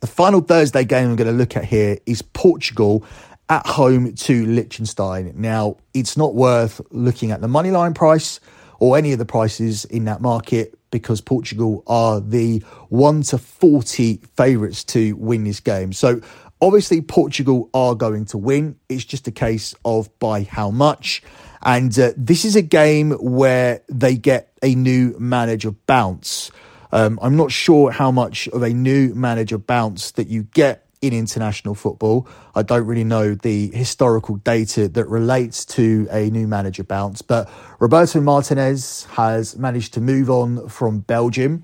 The 0.00 0.06
final 0.06 0.40
Thursday 0.40 0.84
game 0.84 1.10
I'm 1.10 1.16
going 1.16 1.30
to 1.30 1.36
look 1.36 1.56
at 1.56 1.64
here 1.64 1.98
is 2.06 2.22
Portugal 2.22 3.04
at 3.50 3.66
home 3.66 4.14
to 4.14 4.46
Liechtenstein. 4.46 5.32
Now, 5.34 5.76
it's 5.92 6.16
not 6.16 6.34
worth 6.36 6.80
looking 6.90 7.32
at 7.32 7.40
the 7.40 7.48
money 7.48 7.72
line 7.72 7.92
price 7.92 8.38
or 8.78 8.96
any 8.96 9.12
of 9.12 9.18
the 9.18 9.26
prices 9.26 9.84
in 9.84 10.04
that 10.04 10.22
market 10.22 10.78
because 10.92 11.20
Portugal 11.20 11.82
are 11.86 12.20
the 12.20 12.60
1 12.88 13.22
to 13.22 13.38
40 13.38 14.20
favourites 14.36 14.84
to 14.84 15.14
win 15.16 15.44
this 15.44 15.58
game. 15.58 15.92
So 15.92 16.20
obviously 16.60 17.00
Portugal 17.00 17.68
are 17.74 17.96
going 17.96 18.24
to 18.26 18.38
win. 18.38 18.76
It's 18.88 19.04
just 19.04 19.26
a 19.26 19.32
case 19.32 19.74
of 19.84 20.16
by 20.20 20.44
how 20.44 20.70
much. 20.70 21.20
And 21.62 21.96
uh, 21.98 22.12
this 22.16 22.44
is 22.44 22.54
a 22.54 22.62
game 22.62 23.10
where 23.12 23.82
they 23.88 24.16
get 24.16 24.52
a 24.62 24.74
new 24.76 25.16
manager 25.18 25.72
bounce. 25.72 26.52
Um, 26.92 27.18
I'm 27.20 27.36
not 27.36 27.50
sure 27.50 27.90
how 27.90 28.10
much 28.12 28.48
of 28.48 28.62
a 28.62 28.70
new 28.70 29.12
manager 29.14 29.58
bounce 29.58 30.12
that 30.12 30.28
you 30.28 30.44
get 30.44 30.86
in 31.02 31.14
international 31.14 31.74
football. 31.74 32.28
I 32.54 32.62
don't 32.62 32.86
really 32.86 33.04
know 33.04 33.34
the 33.34 33.68
historical 33.68 34.36
data 34.36 34.88
that 34.88 35.06
relates 35.06 35.64
to 35.66 36.06
a 36.10 36.28
new 36.30 36.46
manager 36.46 36.84
bounce, 36.84 37.22
but 37.22 37.50
Roberto 37.78 38.20
Martinez 38.20 39.04
has 39.12 39.56
managed 39.56 39.94
to 39.94 40.00
move 40.00 40.28
on 40.28 40.68
from 40.68 41.00
Belgium 41.00 41.62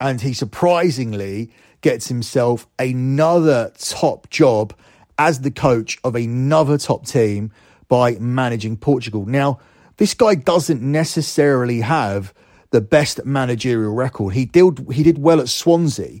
and 0.00 0.20
he 0.20 0.32
surprisingly 0.32 1.50
gets 1.82 2.08
himself 2.08 2.66
another 2.78 3.72
top 3.78 4.30
job 4.30 4.74
as 5.18 5.42
the 5.42 5.50
coach 5.50 5.98
of 6.02 6.14
another 6.14 6.78
top 6.78 7.06
team 7.06 7.52
by 7.88 8.12
managing 8.14 8.76
Portugal. 8.76 9.26
Now, 9.26 9.58
this 9.98 10.14
guy 10.14 10.34
doesn't 10.34 10.80
necessarily 10.80 11.82
have 11.82 12.32
the 12.70 12.80
best 12.80 13.24
managerial 13.26 13.92
record. 13.92 14.32
He 14.32 14.46
did 14.46 14.86
he 14.92 15.02
did 15.02 15.18
well 15.18 15.40
at 15.40 15.50
Swansea, 15.50 16.20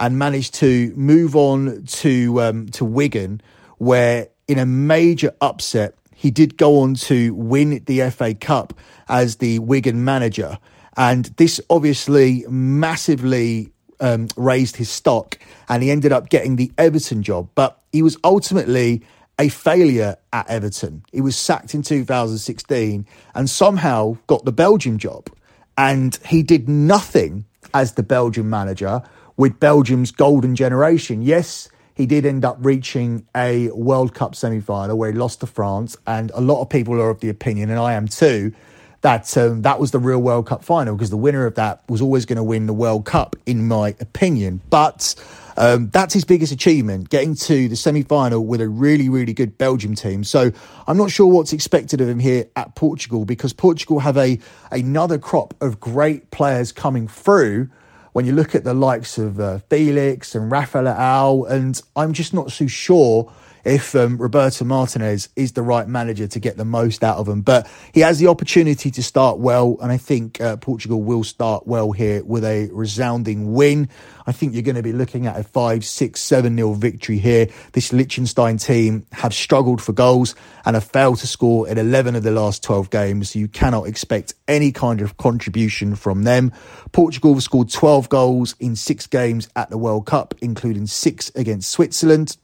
and 0.00 0.18
managed 0.18 0.54
to 0.54 0.92
move 0.96 1.36
on 1.36 1.84
to 1.84 2.40
um, 2.40 2.66
to 2.70 2.84
Wigan, 2.84 3.40
where 3.78 4.28
in 4.48 4.58
a 4.58 4.66
major 4.66 5.32
upset 5.40 5.94
he 6.14 6.30
did 6.30 6.56
go 6.56 6.80
on 6.80 6.94
to 6.94 7.34
win 7.34 7.82
the 7.84 8.10
FA 8.10 8.34
Cup 8.34 8.74
as 9.08 9.36
the 9.36 9.58
Wigan 9.60 10.02
manager, 10.02 10.58
and 10.96 11.26
this 11.36 11.60
obviously 11.70 12.44
massively 12.48 13.70
um, 14.00 14.26
raised 14.36 14.76
his 14.76 14.90
stock, 14.90 15.38
and 15.68 15.82
he 15.82 15.90
ended 15.90 16.12
up 16.12 16.30
getting 16.30 16.56
the 16.56 16.72
Everton 16.78 17.22
job. 17.22 17.50
But 17.54 17.78
he 17.92 18.02
was 18.02 18.16
ultimately 18.24 19.02
a 19.38 19.48
failure 19.48 20.16
at 20.32 20.48
Everton. 20.48 21.02
He 21.12 21.20
was 21.20 21.36
sacked 21.36 21.74
in 21.74 21.82
2016 21.82 23.06
and 23.34 23.48
somehow 23.48 24.18
got 24.26 24.44
the 24.44 24.52
Belgium 24.52 24.98
job. 24.98 25.30
And 25.78 26.18
he 26.26 26.42
did 26.42 26.68
nothing 26.68 27.46
as 27.72 27.94
the 27.94 28.02
Belgian 28.02 28.50
manager 28.50 29.02
with 29.40 29.58
Belgium's 29.58 30.10
golden 30.12 30.54
generation. 30.54 31.22
Yes, 31.22 31.70
he 31.94 32.04
did 32.04 32.26
end 32.26 32.44
up 32.44 32.58
reaching 32.60 33.26
a 33.34 33.70
World 33.70 34.12
Cup 34.12 34.34
semi 34.34 34.60
final 34.60 34.98
where 34.98 35.10
he 35.10 35.16
lost 35.16 35.40
to 35.40 35.46
France. 35.46 35.96
And 36.06 36.30
a 36.34 36.42
lot 36.42 36.60
of 36.60 36.68
people 36.68 37.00
are 37.00 37.08
of 37.08 37.20
the 37.20 37.30
opinion, 37.30 37.70
and 37.70 37.78
I 37.78 37.94
am 37.94 38.06
too, 38.06 38.52
that 39.00 39.34
um, 39.38 39.62
that 39.62 39.80
was 39.80 39.92
the 39.92 39.98
real 39.98 40.18
World 40.18 40.46
Cup 40.46 40.62
final 40.62 40.94
because 40.94 41.08
the 41.08 41.16
winner 41.16 41.46
of 41.46 41.54
that 41.54 41.82
was 41.88 42.02
always 42.02 42.26
going 42.26 42.36
to 42.36 42.42
win 42.42 42.66
the 42.66 42.74
World 42.74 43.06
Cup, 43.06 43.34
in 43.46 43.66
my 43.66 43.96
opinion. 43.98 44.60
But 44.68 45.14
um, 45.56 45.88
that's 45.88 46.12
his 46.12 46.26
biggest 46.26 46.52
achievement, 46.52 47.08
getting 47.08 47.34
to 47.36 47.66
the 47.66 47.76
semi 47.76 48.02
final 48.02 48.44
with 48.44 48.60
a 48.60 48.68
really, 48.68 49.08
really 49.08 49.32
good 49.32 49.56
Belgium 49.56 49.94
team. 49.94 50.22
So 50.22 50.52
I'm 50.86 50.98
not 50.98 51.10
sure 51.10 51.26
what's 51.26 51.54
expected 51.54 52.02
of 52.02 52.10
him 52.10 52.18
here 52.18 52.44
at 52.56 52.74
Portugal 52.74 53.24
because 53.24 53.54
Portugal 53.54 54.00
have 54.00 54.18
a 54.18 54.38
another 54.70 55.16
crop 55.16 55.54
of 55.62 55.80
great 55.80 56.30
players 56.30 56.72
coming 56.72 57.08
through 57.08 57.70
when 58.12 58.26
you 58.26 58.32
look 58.32 58.54
at 58.54 58.64
the 58.64 58.74
likes 58.74 59.18
of 59.18 59.40
uh, 59.40 59.58
Felix 59.70 60.34
and 60.34 60.50
Rafael, 60.50 61.44
and 61.44 61.80
I'm 61.96 62.12
just 62.12 62.34
not 62.34 62.52
so 62.52 62.66
sure 62.66 63.32
if 63.64 63.94
um, 63.94 64.16
Roberto 64.16 64.64
Martinez 64.64 65.28
is 65.36 65.52
the 65.52 65.62
right 65.62 65.86
manager 65.86 66.26
to 66.26 66.40
get 66.40 66.56
the 66.56 66.64
most 66.64 67.04
out 67.04 67.18
of 67.18 67.26
them. 67.26 67.40
But 67.42 67.70
he 67.92 68.00
has 68.00 68.18
the 68.18 68.28
opportunity 68.28 68.90
to 68.90 69.02
start 69.02 69.38
well, 69.38 69.76
and 69.82 69.92
I 69.92 69.96
think 69.96 70.40
uh, 70.40 70.56
Portugal 70.56 71.02
will 71.02 71.24
start 71.24 71.66
well 71.66 71.92
here 71.92 72.24
with 72.24 72.44
a 72.44 72.68
resounding 72.72 73.52
win. 73.52 73.88
I 74.26 74.32
think 74.32 74.52
you're 74.52 74.62
going 74.62 74.76
to 74.76 74.82
be 74.82 74.92
looking 74.92 75.26
at 75.26 75.38
a 75.38 75.42
5, 75.42 75.84
6, 75.84 76.20
7 76.20 76.54
nil 76.54 76.74
victory 76.74 77.18
here. 77.18 77.48
This 77.72 77.92
Liechtenstein 77.92 78.58
team 78.58 79.06
have 79.12 79.34
struggled 79.34 79.82
for 79.82 79.92
goals 79.92 80.34
and 80.64 80.74
have 80.76 80.84
failed 80.84 81.18
to 81.18 81.26
score 81.26 81.68
in 81.68 81.78
11 81.78 82.14
of 82.14 82.22
the 82.22 82.30
last 82.30 82.62
12 82.62 82.90
games. 82.90 83.34
You 83.34 83.48
cannot 83.48 83.86
expect 83.88 84.34
any 84.46 84.72
kind 84.72 85.00
of 85.00 85.16
contribution 85.16 85.96
from 85.96 86.24
them. 86.24 86.52
Portugal 86.92 87.34
have 87.34 87.42
scored 87.42 87.70
12 87.70 88.08
goals 88.08 88.54
in 88.60 88.76
six 88.76 89.06
games 89.06 89.48
at 89.56 89.70
the 89.70 89.78
World 89.78 90.06
Cup, 90.06 90.34
including 90.40 90.86
six 90.86 91.30
against 91.34 91.70
Switzerland. 91.70 92.36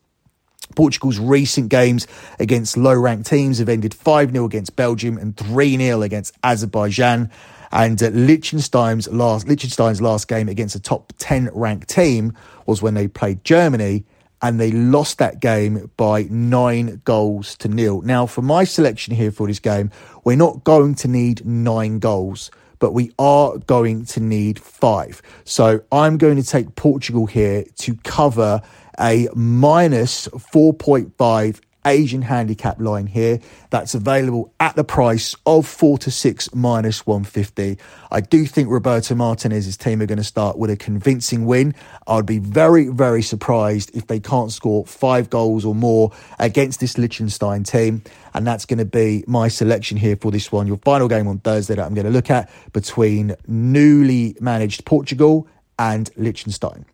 Portugal's 0.77 1.19
recent 1.19 1.69
games 1.69 2.07
against 2.39 2.77
low 2.77 2.95
ranked 2.95 3.27
teams 3.27 3.59
have 3.59 3.69
ended 3.69 3.93
5 3.93 4.31
0 4.31 4.45
against 4.45 4.77
Belgium 4.77 5.19
and 5.19 5.37
3 5.37 5.77
0 5.77 6.03
against 6.03 6.35
Azerbaijan. 6.45 7.31
And 7.73 8.01
uh, 8.01 8.09
Liechtenstein's 8.09 9.09
last 9.09 9.49
Liechtenstein's 9.49 10.01
last 10.01 10.29
game 10.29 10.49
against 10.49 10.77
a 10.77 10.81
top 10.81 11.13
10 11.19 11.51
ranked 11.53 11.89
team 11.89 12.33
was 12.67 12.81
when 12.81 12.95
they 12.95 13.09
played 13.09 13.43
Germany 13.43 14.05
and 14.43 14.61
they 14.61 14.71
lost 14.71 15.19
that 15.19 15.41
game 15.41 15.91
by 15.97 16.25
nine 16.31 17.01
goals 17.05 17.57
to 17.57 17.69
nil. 17.69 18.03
Now, 18.03 18.27
for 18.27 18.43
my 18.43 18.65
selection 18.65 19.15
here 19.15 19.31
for 19.31 19.47
this 19.47 19.59
game, 19.59 19.91
we're 20.25 20.37
not 20.37 20.63
going 20.65 20.95
to 20.97 21.09
need 21.09 21.45
nine 21.47 21.99
goals, 21.99 22.51
but 22.79 22.93
we 22.93 23.13
are 23.19 23.57
going 23.59 24.05
to 24.05 24.21
need 24.21 24.59
five. 24.59 25.23
So 25.45 25.81
I'm 25.91 26.19
going 26.19 26.37
to 26.37 26.47
take 26.47 26.77
Portugal 26.77 27.27
here 27.27 27.65
to 27.79 27.95
cover 28.05 28.61
a 28.99 29.29
minus 29.35 30.29
4.5 30.29 31.61
Asian 31.87 32.23
handicap 32.23 32.81
line 32.81 33.07
here 33.07 33.39
that's 33.71 33.95
available 33.95 34.53
at 34.59 34.75
the 34.77 34.85
price 34.85 35.35
of 35.47 35.67
4 35.67 35.99
to 35.99 36.11
6 36.11 36.55
minus 36.55 37.07
150. 37.07 37.79
I 38.11 38.21
do 38.21 38.45
think 38.45 38.69
Roberto 38.69 39.15
Martinez's 39.15 39.77
team 39.77 40.03
are 40.03 40.07
going 40.07 40.19
to 40.19 40.25
start 40.25 40.59
with 40.59 40.71
a 40.71 40.77
convincing 40.77 41.47
win. 41.47 41.75
I'd 42.07 42.27
be 42.27 42.39
very, 42.39 42.89
very 42.89 43.23
surprised 43.23 43.95
if 43.97 44.09
they 44.09 44.21
can't 44.21 44.51
score 44.51 44.85
five 44.85 45.31
goals 45.31 45.65
or 45.65 45.75
more 45.75 46.13
against 46.39 46.81
this 46.81 46.99
Liechtenstein 46.99 47.63
team. 47.63 48.03
And 48.35 48.47
that's 48.47 48.67
going 48.67 48.79
to 48.79 48.85
be 48.85 49.25
my 49.27 49.49
selection 49.49 49.97
here 49.97 50.17
for 50.17 50.31
this 50.31 50.51
one. 50.51 50.67
Your 50.67 50.79
final 50.79 51.09
game 51.09 51.29
on 51.29 51.39
Thursday 51.39 51.77
that 51.77 51.85
I'm 51.85 51.95
going 51.95 52.07
to 52.07 52.13
look 52.13 52.31
at 52.31 52.51
between 52.73 53.35
newly 53.47 54.37
managed 54.41 54.85
Portugal 54.85 55.47
and 55.79 56.11
Liechtenstein. 56.17 56.85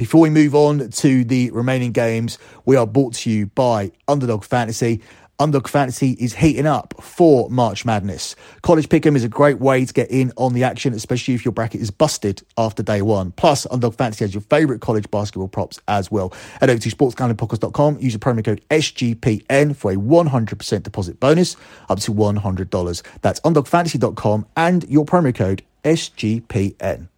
Before 0.00 0.22
we 0.22 0.30
move 0.30 0.54
on 0.54 0.88
to 0.88 1.24
the 1.24 1.50
remaining 1.50 1.92
games, 1.92 2.38
we 2.64 2.74
are 2.74 2.86
brought 2.86 3.12
to 3.16 3.30
you 3.30 3.48
by 3.48 3.92
Underdog 4.08 4.44
Fantasy. 4.44 5.02
Underdog 5.38 5.68
Fantasy 5.68 6.12
is 6.12 6.36
heating 6.36 6.64
up 6.66 6.94
for 7.02 7.50
March 7.50 7.84
Madness. 7.84 8.34
College 8.62 8.88
Pick'em 8.88 9.14
is 9.14 9.24
a 9.24 9.28
great 9.28 9.58
way 9.58 9.84
to 9.84 9.92
get 9.92 10.10
in 10.10 10.32
on 10.38 10.54
the 10.54 10.64
action, 10.64 10.94
especially 10.94 11.34
if 11.34 11.44
your 11.44 11.52
bracket 11.52 11.82
is 11.82 11.90
busted 11.90 12.42
after 12.56 12.82
day 12.82 13.02
one. 13.02 13.32
Plus, 13.32 13.66
Underdog 13.70 13.94
Fantasy 13.94 14.24
has 14.24 14.32
your 14.32 14.40
favourite 14.40 14.80
college 14.80 15.10
basketball 15.10 15.48
props 15.48 15.78
as 15.86 16.10
well. 16.10 16.32
Head 16.60 16.70
over 16.70 16.80
to 16.80 16.88
sportsgamblingpodcast.com, 16.88 17.98
use 18.00 18.14
the 18.14 18.18
promo 18.18 18.42
code 18.42 18.62
SGPN 18.70 19.76
for 19.76 19.92
a 19.92 19.96
100% 19.96 20.82
deposit 20.82 21.20
bonus 21.20 21.56
up 21.90 22.00
to 22.00 22.14
$100. 22.14 23.02
That's 23.20 23.40
underdogfantasy.com 23.40 24.46
and 24.56 24.88
your 24.88 25.04
promo 25.04 25.34
code 25.34 25.62
SGPN. 25.84 27.08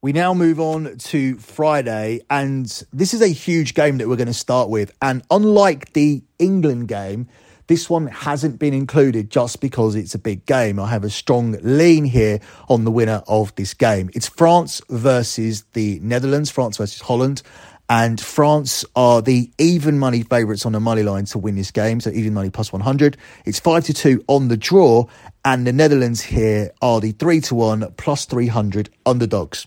We 0.00 0.12
now 0.12 0.32
move 0.32 0.60
on 0.60 0.96
to 0.96 1.36
Friday, 1.38 2.20
and 2.30 2.64
this 2.92 3.14
is 3.14 3.20
a 3.20 3.26
huge 3.26 3.74
game 3.74 3.98
that 3.98 4.08
we're 4.08 4.14
going 4.14 4.28
to 4.28 4.32
start 4.32 4.68
with. 4.68 4.92
And 5.02 5.24
unlike 5.28 5.92
the 5.92 6.22
England 6.38 6.86
game, 6.86 7.26
this 7.66 7.90
one 7.90 8.06
hasn't 8.06 8.60
been 8.60 8.74
included 8.74 9.28
just 9.28 9.60
because 9.60 9.96
it's 9.96 10.14
a 10.14 10.18
big 10.20 10.46
game. 10.46 10.78
I 10.78 10.88
have 10.88 11.02
a 11.02 11.10
strong 11.10 11.56
lean 11.62 12.04
here 12.04 12.38
on 12.68 12.84
the 12.84 12.92
winner 12.92 13.24
of 13.26 13.52
this 13.56 13.74
game. 13.74 14.08
It's 14.14 14.28
France 14.28 14.80
versus 14.88 15.64
the 15.72 15.98
Netherlands, 16.00 16.48
France 16.48 16.76
versus 16.76 17.00
Holland. 17.00 17.42
And 17.90 18.20
France 18.20 18.84
are 18.94 19.20
the 19.20 19.50
even 19.58 19.98
money 19.98 20.22
favourites 20.22 20.64
on 20.64 20.72
the 20.72 20.80
money 20.80 21.02
line 21.02 21.24
to 21.24 21.38
win 21.38 21.56
this 21.56 21.72
game. 21.72 22.00
So 22.00 22.10
even 22.10 22.34
money 22.34 22.50
plus 22.50 22.72
100. 22.72 23.16
It's 23.44 23.58
5 23.58 23.82
to 23.86 23.94
2 23.94 24.24
on 24.28 24.46
the 24.46 24.56
draw. 24.56 25.06
And 25.44 25.66
the 25.66 25.72
Netherlands 25.72 26.22
here 26.22 26.70
are 26.80 27.00
the 27.00 27.10
3 27.10 27.40
to 27.40 27.56
1 27.56 27.94
plus 27.96 28.26
300 28.26 28.90
underdogs. 29.04 29.66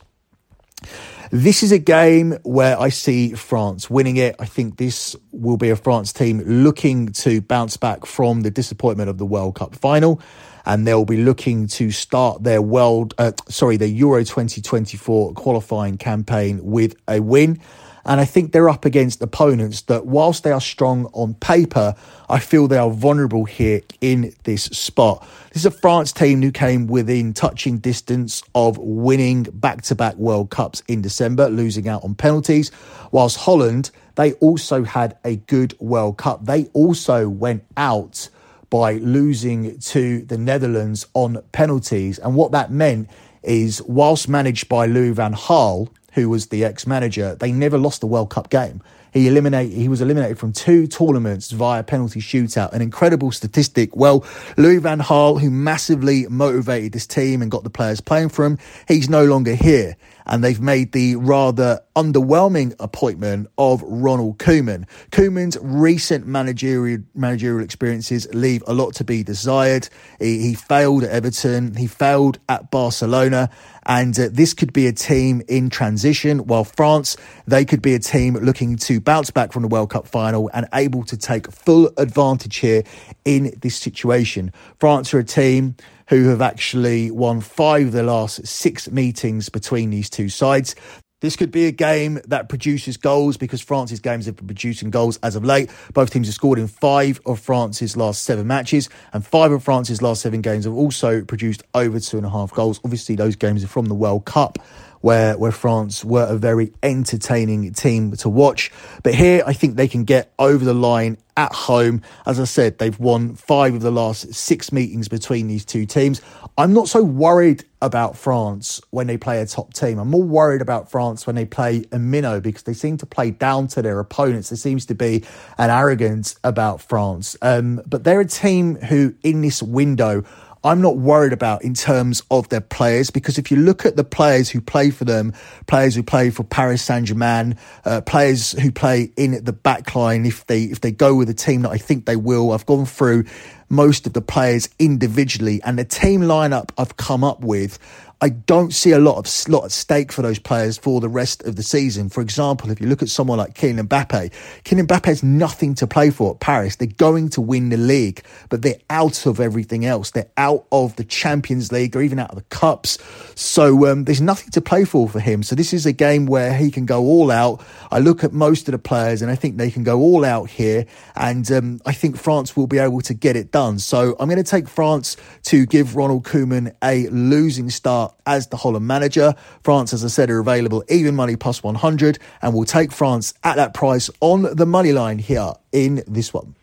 This 1.32 1.64
is 1.64 1.72
a 1.72 1.80
game 1.80 2.38
where 2.44 2.78
I 2.78 2.90
see 2.90 3.34
France 3.34 3.90
winning 3.90 4.18
it. 4.18 4.36
I 4.40 4.46
think 4.46 4.78
this 4.78 5.16
will 5.32 5.56
be 5.56 5.70
a 5.70 5.76
France 5.76 6.12
team 6.12 6.42
looking 6.46 7.08
to 7.14 7.42
bounce 7.42 7.78
back 7.78 8.06
from 8.06 8.42
the 8.42 8.52
disappointment 8.52 9.10
of 9.10 9.18
the 9.18 9.26
World 9.26 9.56
Cup 9.56 9.74
final. 9.76 10.20
And 10.66 10.86
they'll 10.86 11.06
be 11.06 11.24
looking 11.24 11.68
to 11.68 11.90
start 11.90 12.44
their 12.44 12.62
world, 12.62 13.14
uh, 13.18 13.32
sorry, 13.48 13.78
their 13.78 13.88
Euro 13.88 14.24
2024 14.24 15.34
qualifying 15.34 15.98
campaign 15.98 16.60
with 16.64 16.96
a 17.08 17.20
win. 17.20 17.60
And 18.06 18.20
I 18.20 18.26
think 18.26 18.52
they're 18.52 18.70
up 18.70 18.86
against 18.86 19.22
opponents 19.22 19.82
that, 19.84 20.06
whilst 20.06 20.44
they 20.44 20.52
are 20.52 20.62
strong 20.62 21.06
on 21.14 21.36
paper, 21.36 21.96
I 22.30 22.40
feel 22.40 22.68
they 22.68 22.78
are 22.78 22.90
vulnerable 22.90 23.46
here 23.46 23.82
in 24.00 24.34
this 24.44 24.64
spot. 24.64 25.28
This 25.50 25.64
is 25.64 25.66
a 25.66 25.72
France 25.72 26.12
team 26.12 26.42
who 26.42 26.52
came 26.52 26.88
within 26.88 27.34
touching 27.34 27.78
distance 27.78 28.42
of 28.56 28.78
winning 28.78 29.44
back 29.54 29.84
to 29.84 29.96
back 29.96 30.16
World 30.16 30.50
Cups 30.50 30.82
in 30.88 31.02
December, 31.02 31.50
losing 31.50 31.88
out 31.88 32.04
on 32.04 32.16
penalties. 32.16 32.72
Whilst 33.12 33.38
Holland, 33.38 33.92
they 34.16 34.34
also 34.34 34.84
had 34.84 35.18
a 35.24 35.36
good 35.36 35.80
World 35.80 36.18
Cup. 36.18 36.46
They 36.46 36.66
also 36.74 37.30
went 37.30 37.64
out 37.78 38.30
by 38.70 38.94
losing 38.94 39.78
to 39.80 40.22
the 40.24 40.38
Netherlands 40.38 41.06
on 41.14 41.42
penalties. 41.52 42.18
And 42.20 42.36
what 42.36 42.52
that 42.54 42.72
meant 42.72 43.10
is, 43.44 43.82
whilst 43.84 44.30
managed 44.30 44.70
by 44.70 44.86
Louis 44.86 45.12
van 45.12 45.34
Gaal, 45.34 45.90
who 46.12 46.30
was 46.30 46.48
the 46.48 46.64
ex-manager, 46.66 47.36
they 47.36 47.52
never 47.52 47.78
lost 47.78 48.04
a 48.04 48.08
World 48.08 48.30
Cup 48.30 48.50
game. 48.50 48.82
He 49.14 49.28
eliminated. 49.28 49.78
He 49.78 49.90
was 49.90 50.00
eliminated 50.00 50.40
from 50.40 50.54
two 50.54 50.88
tournaments 50.88 51.52
via 51.52 51.84
penalty 51.84 52.22
shootout. 52.22 52.72
An 52.72 52.82
incredible 52.82 53.32
statistic. 53.32 53.94
Well, 53.96 54.26
Louis 54.56 54.78
van 54.78 55.00
Gaal, 55.00 55.40
who 55.42 55.50
massively 55.50 56.28
motivated 56.28 56.94
this 56.94 57.06
team 57.06 57.42
and 57.42 57.52
got 57.52 57.64
the 57.64 57.70
players 57.70 58.00
playing 58.00 58.30
for 58.30 58.46
him, 58.46 58.58
he's 58.88 59.10
no 59.10 59.26
longer 59.26 59.54
here 59.54 59.98
and 60.26 60.44
they've 60.44 60.62
made 60.62 60.92
the 60.92 61.16
rather 61.18 61.82
underwhelming 61.96 62.74
appointment 62.80 63.48
of 63.58 63.82
Ronald 63.84 64.38
Koeman. 64.38 64.86
Koeman's 65.12 65.58
recent 65.62 66.26
managerial 66.26 67.04
managerial 67.14 67.64
experiences 67.64 68.28
leave 68.34 68.64
a 68.68 68.74
lot 68.74 68.94
to 68.96 69.04
be 69.04 69.24
desired. 69.24 69.90
He, 70.20 70.42
he 70.42 70.54
failed 70.54 71.04
at 71.04 71.10
Everton, 71.10 71.76
he 71.76 71.88
failed 71.88 72.40
at 72.48 72.72
Barcelona, 72.72 73.50
and 73.86 74.18
uh, 74.20 74.30
this 74.32 74.54
could 74.54 74.74
be 74.74 74.88
a 74.88 74.94
team 74.94 75.42
in 75.48 75.70
transition. 75.70 76.40
While 76.40 76.64
France, 76.64 77.18
they 77.48 77.66
could 77.66 77.82
be 77.82 77.94
a 77.94 78.00
team 78.00 78.36
looking 78.36 78.78
to 78.78 79.00
bounce 79.00 79.32
back 79.32 79.52
from 79.52 79.64
the 79.64 79.68
World 79.68 79.90
Cup 79.90 80.08
final 80.08 80.50
and 80.54 80.68
able 80.74 81.04
to 81.06 81.18
take 81.18 81.52
full 81.52 81.92
advantage 81.98 82.58
here 82.58 82.84
in 83.26 83.54
this 83.62 83.76
situation. 83.76 84.54
France 84.80 85.14
are 85.14 85.20
a 85.20 85.24
team 85.24 85.76
who 86.12 86.28
have 86.28 86.42
actually 86.42 87.10
won 87.10 87.40
five 87.40 87.88
of 87.88 87.94
the 87.94 88.04
last 88.04 88.46
six 88.46 88.92
meetings 88.92 89.48
between 89.48 89.92
these 89.92 90.10
two 90.10 90.28
sides. 90.28 90.76
This 91.22 91.36
could 91.36 91.52
be 91.52 91.68
a 91.68 91.72
game 91.72 92.20
that 92.28 92.50
produces 92.50 92.98
goals 92.98 93.38
because 93.38 93.62
France's 93.62 94.00
games 94.00 94.26
have 94.26 94.36
been 94.36 94.48
producing 94.48 94.90
goals 94.90 95.20
as 95.22 95.36
of 95.36 95.46
late. 95.46 95.70
Both 95.94 96.10
teams 96.10 96.28
have 96.28 96.34
scored 96.34 96.58
in 96.58 96.68
five 96.68 97.22
of 97.28 97.40
France's 97.40 97.96
last 97.96 98.24
seven 98.24 98.48
matches, 98.48 98.90
and 99.14 99.26
five 99.26 99.52
of 99.52 99.64
France's 99.64 100.02
last 100.02 100.22
seven 100.22 100.42
games 100.42 100.66
have 100.66 100.74
also 100.74 101.24
produced 101.24 101.62
over 101.76 102.00
two 102.00 102.18
and 102.18 102.26
a 102.26 102.30
half 102.30 102.52
goals. 102.52 102.82
Obviously, 102.84 103.16
those 103.16 103.36
games 103.36 103.64
are 103.64 103.68
from 103.68 103.86
the 103.86 103.94
World 103.94 104.26
Cup 104.26 104.58
where 105.02 105.38
where 105.38 105.52
France 105.52 106.06
were 106.06 106.26
a 106.26 106.38
very 106.38 106.72
entertaining 106.82 107.74
team 107.74 108.14
to 108.14 108.30
watch. 108.30 108.72
But 109.04 109.16
here, 109.16 109.44
I 109.46 109.54
think 109.54 109.76
they 109.76 109.88
can 109.88 110.04
get 110.04 110.34
over 110.40 110.64
the 110.64 110.74
line 110.74 111.18
at 111.38 111.54
home. 111.54 112.02
As 112.26 112.40
I 112.40 112.44
said, 112.44 112.78
they've 112.78 113.00
won 113.00 113.36
five 113.36 113.74
of 113.74 113.82
the 113.82 113.92
last 113.92 114.34
six 114.34 114.72
meetings 114.72 115.08
between 115.08 115.48
these 115.48 115.66
two 115.66 115.86
teams. 115.86 116.22
I'm 116.58 116.74
not 116.74 116.88
so 116.88 117.04
worried 117.04 117.64
about 117.82 118.18
France 118.18 118.82
when 118.92 119.08
they 119.08 119.18
play 119.18 119.42
a 119.42 119.46
top 119.46 119.74
team. 119.74 119.98
I'm 119.98 120.10
more 120.10 120.24
worried 120.24 120.62
about 120.62 120.92
France 120.92 121.26
when 121.26 121.36
they 121.36 121.46
play 121.46 121.86
a 121.92 121.98
minnow 121.98 122.40
because 122.40 122.64
they 122.64 122.74
seem 122.74 122.98
to 122.98 123.06
play 123.06 123.32
down 123.32 123.68
to 123.70 123.82
their 123.82 124.00
opponents. 124.00 124.50
There 124.50 124.58
seems 124.58 124.86
to 124.88 124.96
be 124.96 125.24
an 125.58 125.70
arrogance 125.70 126.36
about 126.44 126.82
France. 126.82 127.36
Um, 127.42 127.82
but 127.88 128.04
they're 128.04 128.20
a 128.20 128.26
team 128.26 128.76
who, 128.76 129.16
in 129.24 129.42
this 129.42 129.64
window, 129.64 130.24
I'm 130.64 130.80
not 130.80 130.98
worried 130.98 131.34
about 131.34 131.64
in 131.64 131.74
terms 131.74 132.22
of 132.30 132.50
their 132.50 132.62
players 132.62 133.10
because 133.10 133.40
if 133.40 133.50
you 133.50 133.58
look 133.58 133.86
at 133.86 133.96
the 133.96 134.04
players 134.04 134.50
who 134.50 134.62
play 134.62 134.92
for 134.92 135.06
them, 135.06 135.34
players 135.66 135.96
who 135.96 136.04
play 136.04 136.30
for 136.30 136.44
Paris 136.44 136.84
Saint 136.84 137.08
Germain, 137.08 137.56
uh, 137.84 138.02
players 138.02 138.52
who 138.52 138.72
play 138.72 139.12
in 139.18 139.44
the 139.44 139.54
back 139.54 139.96
line, 139.96 140.26
if 140.26 140.46
they 140.46 140.66
if 140.66 140.82
they 140.82 140.92
go 140.92 141.16
with 141.16 141.30
a 141.30 141.34
team 141.34 141.64
that 141.64 141.72
I 141.72 141.78
think 141.78 142.06
they 142.06 142.16
will, 142.16 142.52
I've 142.52 142.66
gone 142.68 142.86
through 142.86 143.26
most 143.72 144.06
of 144.06 144.14
the 144.14 144.22
players 144.22 144.70
individually 144.78 145.62
and 145.64 145.80
the 145.80 145.86
team 145.86 146.22
lineup 146.22 146.70
I've 146.78 146.98
come 146.98 147.24
up 147.24 147.40
with. 147.40 147.80
I 148.24 148.30
don't 148.30 148.72
see 148.72 148.92
a 148.92 149.00
lot 149.00 149.18
of 149.18 149.50
lot 149.50 149.66
at 149.66 149.72
stake 149.72 150.12
for 150.12 150.22
those 150.22 150.38
players 150.38 150.78
for 150.78 151.02
the 151.02 151.10
rest 151.10 151.42
of 151.42 151.56
the 151.56 151.64
season. 151.64 152.08
For 152.08 152.22
example, 152.22 152.70
if 152.70 152.80
you 152.80 152.86
look 152.86 153.02
at 153.02 153.10
someone 153.10 153.40
like 153.40 153.56
Kylian 153.56 153.88
Mbappe, 153.88 154.32
Kylian 154.64 154.86
Mbappe 154.86 155.06
has 155.06 155.24
nothing 155.24 155.74
to 155.74 155.88
play 155.88 156.12
for 156.12 156.36
at 156.36 156.40
Paris. 156.40 156.76
They're 156.76 156.88
going 156.88 157.30
to 157.30 157.42
win 157.42 157.70
the 157.70 157.78
league, 157.78 158.24
but 158.50 158.62
they're 158.62 158.80
out 158.92 159.26
of 159.26 159.40
everything 159.40 159.86
else. 159.86 160.12
They're 160.12 160.30
out 160.38 160.68
of 160.72 160.96
the 160.98 161.04
Champions 161.04 161.72
League 161.72 161.96
or 161.96 162.04
even 162.04 162.20
out 162.20 162.30
of 162.30 162.36
the 162.36 162.44
cups. 162.56 163.00
So 163.34 163.92
um, 163.92 164.04
there's 164.04 164.22
nothing 164.22 164.52
to 164.52 164.62
play 164.62 164.86
for 164.86 165.10
for 165.10 165.20
him. 165.20 165.42
So 165.42 165.56
this 165.56 165.74
is 165.74 165.88
a 165.88 165.94
game 165.94 166.28
where 166.28 166.56
he 166.56 166.70
can 166.70 166.86
go 166.86 167.02
all 167.02 167.32
out. 167.32 167.66
I 167.90 167.98
look 167.98 168.24
at 168.24 168.34
most 168.34 168.68
of 168.68 168.74
the 168.74 168.80
players 168.80 169.24
and 169.24 169.32
I 169.32 169.36
think 169.36 169.58
they 169.58 169.72
can 169.72 169.84
go 169.84 170.00
all 170.00 170.24
out 170.26 170.48
here, 170.48 170.86
and 171.16 171.52
um, 171.52 171.82
I 171.88 171.94
think 171.94 172.18
France 172.18 172.56
will 172.56 172.68
be 172.68 172.78
able 172.78 173.02
to 173.02 173.16
get 173.16 173.36
it 173.36 173.50
done. 173.52 173.61
So 173.62 174.16
I'm 174.20 174.28
going 174.28 174.44
to 174.44 174.50
take 174.50 174.68
France 174.68 175.18
to 175.44 175.66
give 175.66 175.96
Ronald 175.96 176.24
Koeman 176.24 176.74
a 176.84 177.08
losing 177.10 177.70
start 177.70 178.16
as 178.26 178.48
the 178.48 178.58
Holland 178.58 178.88
manager. 178.88 179.36
France, 179.64 179.94
as 179.94 180.04
I 180.04 180.08
said, 180.08 180.30
are 180.32 180.40
available 180.40 180.84
even 180.90 181.16
money 181.16 181.36
plus 181.36 181.62
100 181.62 182.18
and 182.42 182.54
we'll 182.54 182.66
take 182.66 182.92
France 182.92 183.34
at 183.44 183.58
that 183.58 183.74
price 183.74 184.10
on 184.20 184.56
the 184.56 184.66
money 184.66 184.94
line 184.94 185.20
here 185.20 185.54
in 185.72 186.04
this 186.08 186.34
one. 186.34 186.56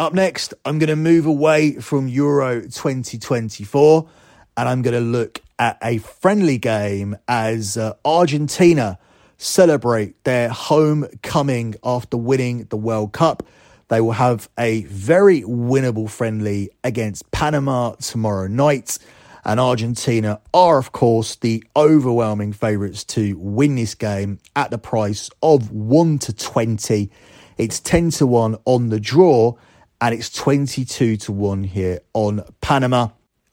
Up 0.00 0.12
next, 0.12 0.54
I'm 0.64 0.78
going 0.78 0.88
to 0.88 0.96
move 0.96 1.26
away 1.26 1.74
from 1.74 2.08
Euro 2.08 2.62
2024 2.62 4.08
and 4.56 4.68
I'm 4.68 4.82
going 4.82 4.94
to 4.94 5.00
look 5.00 5.40
at 5.58 5.78
a 5.82 5.98
friendly 5.98 6.58
game 6.58 7.16
as 7.28 7.76
uh, 7.76 7.94
Argentina 8.04 8.98
celebrate 9.36 10.24
their 10.24 10.48
homecoming 10.48 11.74
after 11.84 12.16
winning 12.16 12.64
the 12.70 12.76
World 12.76 13.12
Cup. 13.12 13.42
They 13.90 14.00
will 14.00 14.12
have 14.12 14.48
a 14.58 14.84
very 14.84 15.42
winnable 15.42 16.08
friendly 16.08 16.70
against 16.82 17.30
Panama 17.30 17.96
tomorrow 17.96 18.46
night 18.46 18.98
and 19.44 19.58
Argentina 19.58 20.40
are, 20.52 20.78
of 20.78 20.92
course, 20.92 21.36
the 21.36 21.64
overwhelming 21.74 22.52
favourites 22.52 23.04
to 23.04 23.36
win 23.38 23.74
this 23.74 23.94
game 23.94 24.38
at 24.54 24.70
the 24.70 24.78
price 24.78 25.30
of 25.42 25.70
1 25.70 26.18
to 26.20 26.32
20. 26.32 27.10
It's 27.56 27.80
10 27.80 28.10
to 28.12 28.26
1 28.26 28.56
on 28.64 28.88
the 28.90 29.00
draw, 29.00 29.54
and 30.00 30.14
it's 30.14 30.30
22 30.30 31.16
to 31.16 31.32
1 31.32 31.64
here 31.64 32.00
on 32.12 32.42
Panama. 32.60 33.08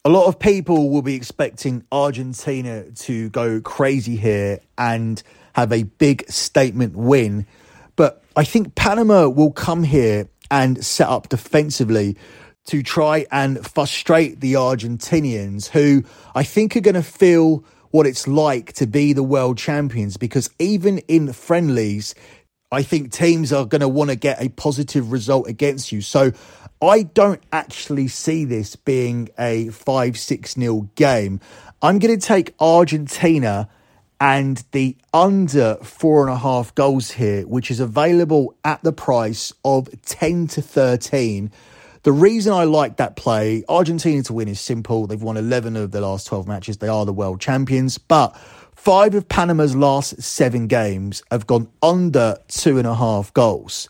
A 0.06 0.10
lot 0.10 0.28
of 0.28 0.40
people 0.40 0.90
will 0.90 1.02
be 1.02 1.16
expecting 1.16 1.84
Argentina 1.92 2.84
to 2.92 3.30
go 3.30 3.60
crazy 3.60 4.16
here 4.16 4.60
and 4.78 5.22
have 5.54 5.72
a 5.72 5.84
big 5.84 6.30
statement 6.30 6.96
win. 6.96 7.46
I 8.38 8.44
think 8.44 8.76
Panama 8.76 9.28
will 9.30 9.52
come 9.52 9.82
here 9.84 10.30
and 10.52 10.86
set 10.86 11.10
up 11.10 11.28
defensively 11.28 12.16
to 12.68 12.84
try 12.84 13.26
and 13.32 13.66
frustrate 13.66 14.42
the 14.42 14.54
Argentinians, 14.54 15.70
who 15.70 16.04
I 16.36 16.44
think 16.44 16.78
are 16.78 16.82
going 16.82 16.94
to 16.94 17.02
feel 17.02 17.66
what 17.90 18.06
it's 18.06 18.28
like 18.28 18.74
to 18.74 18.86
be 18.86 19.12
the 19.12 19.24
world 19.24 19.58
champions 19.58 20.18
because 20.18 20.52
even 20.60 21.00
in 21.08 21.34
friendlies, 21.34 22.14
I 22.72 22.84
think 22.84 23.12
teams 23.12 23.52
are 23.52 23.66
going 23.66 23.82
to 23.82 23.88
want 23.88 24.12
to 24.12 24.16
get 24.16 24.40
a 24.40 24.50
positive 24.50 25.12
result 25.12 25.48
against 25.48 25.92
you. 25.92 26.02
So 26.02 26.32
I 26.80 27.04
don't 27.04 27.42
actually 27.52 28.08
see 28.08 28.46
this 28.46 28.76
being 28.76 29.30
a 29.40 29.70
5 29.70 30.16
6 30.16 30.58
nil 30.58 30.82
game. 30.94 31.40
I'm 31.82 31.98
going 31.98 32.20
to 32.20 32.24
take 32.24 32.54
Argentina 32.60 33.68
and 34.20 34.64
the 34.72 34.98
under 35.14 35.76
four 35.84 36.22
and 36.22 36.34
a 36.34 36.38
half 36.38 36.74
goals 36.76 37.12
here, 37.12 37.44
which 37.48 37.70
is 37.70 37.80
available 37.80 38.56
at 38.64 38.84
the 38.84 38.94
price 38.94 39.54
of 39.64 39.90
10 40.04 40.48
to 40.48 40.62
13 40.62 41.52
the 42.04 42.14
reason 42.14 42.54
I 42.54 42.64
like 42.64 42.98
that 42.98 43.18
play, 43.18 43.66
Argentina 43.68 44.24
to 44.24 44.34
win 44.34 44.48
is 44.48 44.62
simple. 44.62 45.08
They've 45.08 45.22
won 45.22 45.36
11 45.36 45.76
of 45.76 45.92
the 45.92 46.00
last 46.00 46.26
12 46.28 46.48
matches. 46.48 46.78
They 46.78 46.88
are 46.88 47.06
the 47.06 47.12
world 47.12 47.42
champions. 47.42 47.98
But 47.98 48.34
Five 48.78 49.16
of 49.16 49.28
Panama's 49.28 49.76
last 49.76 50.22
seven 50.22 50.68
games 50.68 51.22
have 51.30 51.46
gone 51.46 51.68
under 51.82 52.38
two 52.48 52.78
and 52.78 52.88
a 52.88 52.96
half 52.96 53.34
goals. 53.34 53.90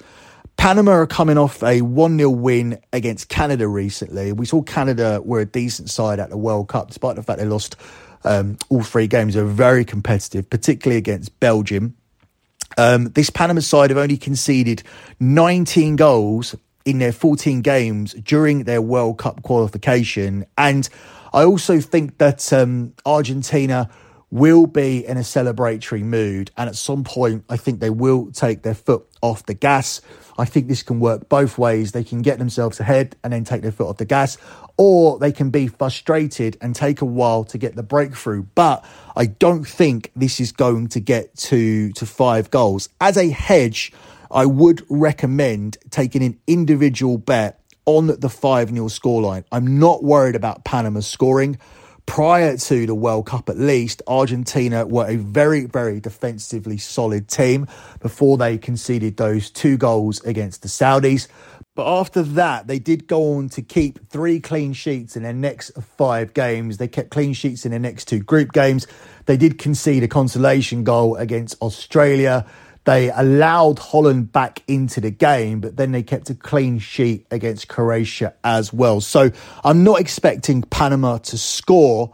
Panama 0.56 0.94
are 0.94 1.06
coming 1.06 1.38
off 1.38 1.62
a 1.62 1.82
1 1.82 2.18
0 2.18 2.30
win 2.32 2.80
against 2.92 3.30
Canada 3.30 3.68
recently. 3.68 4.32
We 4.32 4.48
saw 4.48 4.64
Canada 4.64 5.22
were 5.24 5.42
a 5.42 5.46
decent 5.46 5.92
side 5.92 6.20
at 6.20 6.32
the 6.32 6.38
World 6.38 6.70
Cup, 6.70 6.88
despite 6.88 7.16
the 7.16 7.22
fact 7.22 7.38
they 7.38 7.46
lost 7.46 7.76
um, 8.24 8.58
all 8.70 8.84
three 8.84 9.08
games. 9.08 9.36
are 9.36 9.46
very 9.46 9.86
competitive, 9.86 10.50
particularly 10.50 10.98
against 10.98 11.40
Belgium. 11.40 11.96
Um, 12.78 13.06
this 13.10 13.30
Panama 13.30 13.62
side 13.62 13.90
have 13.90 13.98
only 13.98 14.18
conceded 14.18 14.84
19 15.20 15.96
goals 15.96 16.56
in 16.86 17.00
their 17.00 17.12
14 17.12 17.62
games 17.62 18.14
during 18.14 18.64
their 18.64 18.82
World 18.82 19.18
Cup 19.18 19.44
qualification. 19.44 20.46
And 20.58 20.88
I 21.34 21.44
also 21.44 21.80
think 21.80 22.18
that 22.18 22.52
um, 22.54 22.94
Argentina 23.06 23.90
will 24.30 24.68
be 24.68 25.06
in 25.06 25.18
a 25.18 25.22
celebratory 25.22 26.04
mood. 26.04 26.52
And 26.58 26.70
at 26.70 26.76
some 26.76 27.04
point, 27.04 27.46
I 27.50 27.58
think 27.58 27.80
they 27.80 27.90
will 27.90 28.32
take 28.32 28.64
their 28.64 28.74
foot 28.74 29.06
off 29.22 29.46
the 29.46 29.54
gas. 29.54 30.02
I 30.38 30.46
think 30.46 30.68
this 30.68 30.84
can 30.84 31.00
work 31.00 31.30
both 31.30 31.58
ways. 31.58 31.92
They 31.92 32.04
can 32.04 32.22
get 32.22 32.38
themselves 32.38 32.80
ahead 32.80 33.16
and 33.24 33.34
then 33.34 33.44
take 33.44 33.62
their 33.62 33.72
foot 33.72 33.88
off 33.88 33.98
the 33.98 34.06
gas, 34.06 34.38
or 34.78 35.18
they 35.20 35.32
can 35.32 35.50
be 35.50 35.68
frustrated 35.68 36.58
and 36.62 36.76
take 36.76 37.02
a 37.02 37.06
while 37.06 37.44
to 37.44 37.58
get 37.58 37.76
the 37.76 37.84
breakthrough. 37.84 38.44
But 38.56 38.86
I 39.16 39.26
don't 39.26 39.68
think 39.68 40.12
this 40.16 40.40
is 40.40 40.52
going 40.52 40.88
to 40.90 41.00
get 41.00 41.36
to, 41.38 41.92
to 41.94 42.06
five 42.06 42.52
goals. 42.52 42.90
As 43.02 43.18
a 43.18 43.30
hedge, 43.30 43.92
I 44.30 44.46
would 44.46 44.86
recommend 44.90 45.78
taking 45.90 46.24
an 46.24 46.40
individual 46.48 47.18
bet 47.18 47.60
on 47.86 48.08
the 48.08 48.30
5 48.30 48.70
0 48.70 48.86
scoreline. 48.88 49.46
I'm 49.52 49.80
not 49.80 50.04
worried 50.04 50.36
about 50.36 50.64
Panama 50.64 51.00
scoring 51.00 51.58
prior 52.08 52.58
to 52.58 52.88
the 52.88 52.96
World 52.96 53.28
Cup 53.28 53.50
at 53.50 53.60
least, 53.60 54.02
Argentina 54.08 54.88
were 54.88 55.08
a 55.08 55.18
very, 55.18 55.66
very 55.66 56.00
defensively 56.00 56.78
solid 56.78 57.28
team 57.28 57.68
before 58.00 58.38
they 58.38 58.58
conceded 58.58 59.18
those 59.18 59.52
two 59.52 59.78
goals 59.78 60.24
against 60.24 60.64
the 60.64 60.68
Saudis. 60.68 61.28
But 61.78 62.00
after 62.00 62.24
that, 62.24 62.66
they 62.66 62.80
did 62.80 63.06
go 63.06 63.36
on 63.36 63.50
to 63.50 63.62
keep 63.62 64.10
three 64.10 64.40
clean 64.40 64.74
sheets 64.74 65.16
in 65.16 65.22
their 65.22 65.32
next 65.32 65.70
five 65.96 66.34
games. 66.34 66.78
They 66.78 66.88
kept 66.88 67.12
clean 67.12 67.34
sheets 67.34 67.66
in 67.66 67.70
their 67.70 67.80
next 67.80 68.06
two 68.06 68.18
group 68.18 68.52
games. 68.52 68.88
They 69.28 69.38
did 69.38 69.60
concede 69.60 70.02
a 70.02 70.08
consolation 70.08 70.84
goal 70.84 71.18
against 71.18 71.62
Australia. 71.62 72.48
They 72.86 73.12
allowed 73.12 73.78
Holland 73.78 74.32
back 74.32 74.64
into 74.68 75.00
the 75.00 75.12
game, 75.12 75.60
but 75.60 75.78
then 75.78 75.92
they 75.92 76.02
kept 76.02 76.32
a 76.32 76.34
clean 76.34 76.80
sheet 76.80 77.28
against 77.30 77.68
Croatia 77.68 78.34
as 78.44 78.74
well. 78.74 79.00
So 79.00 79.30
I'm 79.64 79.84
not 79.84 80.00
expecting 80.00 80.64
Panama 80.64 81.20
to 81.20 81.38
score. 81.38 82.12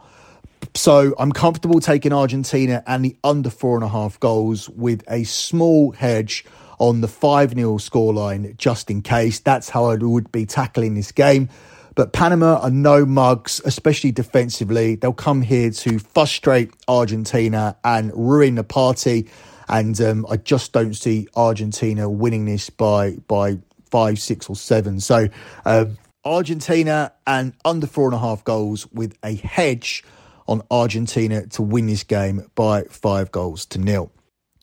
So 0.74 1.14
I'm 1.18 1.32
comfortable 1.32 1.80
taking 1.80 2.12
Argentina 2.12 2.82
and 2.86 3.02
the 3.02 3.16
under 3.24 3.48
four 3.48 3.76
and 3.76 3.84
a 3.84 3.88
half 3.88 4.20
goals 4.20 4.68
with 4.68 5.02
a 5.08 5.24
small 5.24 5.92
hedge 5.92 6.44
on 6.78 7.00
the 7.00 7.08
5 7.08 7.54
0 7.54 7.78
scoreline 7.78 8.56
just 8.56 8.90
in 8.90 9.02
case. 9.02 9.40
That's 9.40 9.70
how 9.70 9.86
I 9.86 9.96
would 9.96 10.30
be 10.32 10.46
tackling 10.46 10.94
this 10.94 11.12
game. 11.12 11.48
But 11.94 12.12
Panama 12.12 12.58
are 12.58 12.70
no 12.70 13.06
mugs, 13.06 13.60
especially 13.64 14.10
defensively. 14.10 14.96
They'll 14.96 15.12
come 15.12 15.42
here 15.42 15.70
to 15.70 15.98
frustrate 16.00 16.72
Argentina 16.88 17.76
and 17.84 18.10
ruin 18.14 18.56
the 18.56 18.64
party 18.64 19.28
and 19.68 19.98
um, 20.00 20.26
I 20.28 20.36
just 20.36 20.72
don't 20.72 20.94
see 20.94 21.28
Argentina 21.36 22.08
winning 22.08 22.44
this 22.44 22.70
by 22.70 23.12
by 23.28 23.58
five, 23.90 24.18
six, 24.18 24.48
or 24.48 24.56
seven. 24.56 25.00
So 25.00 25.28
um, 25.64 25.96
Argentina 26.24 27.12
and 27.26 27.52
under 27.64 27.86
four 27.86 28.06
and 28.06 28.14
a 28.14 28.18
half 28.18 28.44
goals 28.44 28.86
with 28.92 29.16
a 29.22 29.34
hedge 29.36 30.02
on 30.48 30.62
Argentina 30.70 31.46
to 31.46 31.62
win 31.62 31.86
this 31.86 32.02
game 32.02 32.50
by 32.54 32.82
five 32.84 33.30
goals 33.30 33.64
to 33.66 33.78
nil. 33.78 34.10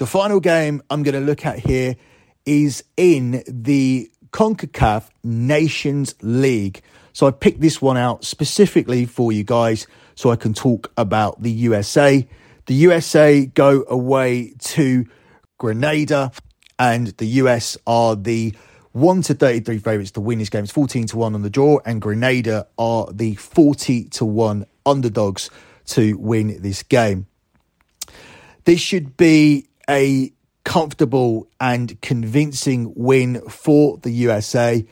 The 0.01 0.07
final 0.07 0.39
game 0.39 0.81
I'm 0.89 1.03
going 1.03 1.13
to 1.13 1.21
look 1.21 1.45
at 1.45 1.59
here 1.59 1.95
is 2.43 2.83
in 2.97 3.43
the 3.47 4.09
CONCACAF 4.31 5.07
Nations 5.23 6.15
League. 6.23 6.81
So 7.13 7.27
I 7.27 7.29
picked 7.29 7.61
this 7.61 7.83
one 7.83 7.97
out 7.97 8.25
specifically 8.25 9.05
for 9.05 9.31
you 9.31 9.43
guys 9.43 9.85
so 10.15 10.31
I 10.31 10.37
can 10.37 10.55
talk 10.55 10.91
about 10.97 11.43
the 11.43 11.51
USA 11.51 12.27
the 12.65 12.73
USA 12.73 13.45
go 13.45 13.85
away 13.87 14.55
to 14.59 15.05
Grenada, 15.59 16.31
and 16.79 17.09
the 17.17 17.27
US 17.27 17.77
are 17.85 18.15
the 18.15 18.55
1 18.93 19.21
to 19.21 19.35
33 19.35 19.77
favourites 19.77 20.11
to 20.13 20.21
win 20.21 20.39
this 20.39 20.49
game. 20.49 20.63
It's 20.63 20.73
14 20.73 21.05
to 21.09 21.17
1 21.17 21.35
on 21.35 21.43
the 21.43 21.51
draw, 21.51 21.77
and 21.85 22.01
Grenada 22.01 22.67
are 22.79 23.05
the 23.13 23.35
40 23.35 24.05
to 24.05 24.25
1 24.25 24.65
underdogs 24.83 25.51
to 25.89 26.17
win 26.17 26.59
this 26.59 26.81
game. 26.81 27.27
This 28.65 28.79
should 28.79 29.15
be 29.15 29.67
a 29.91 30.31
comfortable 30.63 31.49
and 31.59 31.99
convincing 32.01 32.93
win 32.95 33.41
for 33.49 33.97
the 33.97 34.09
USA. 34.11 34.85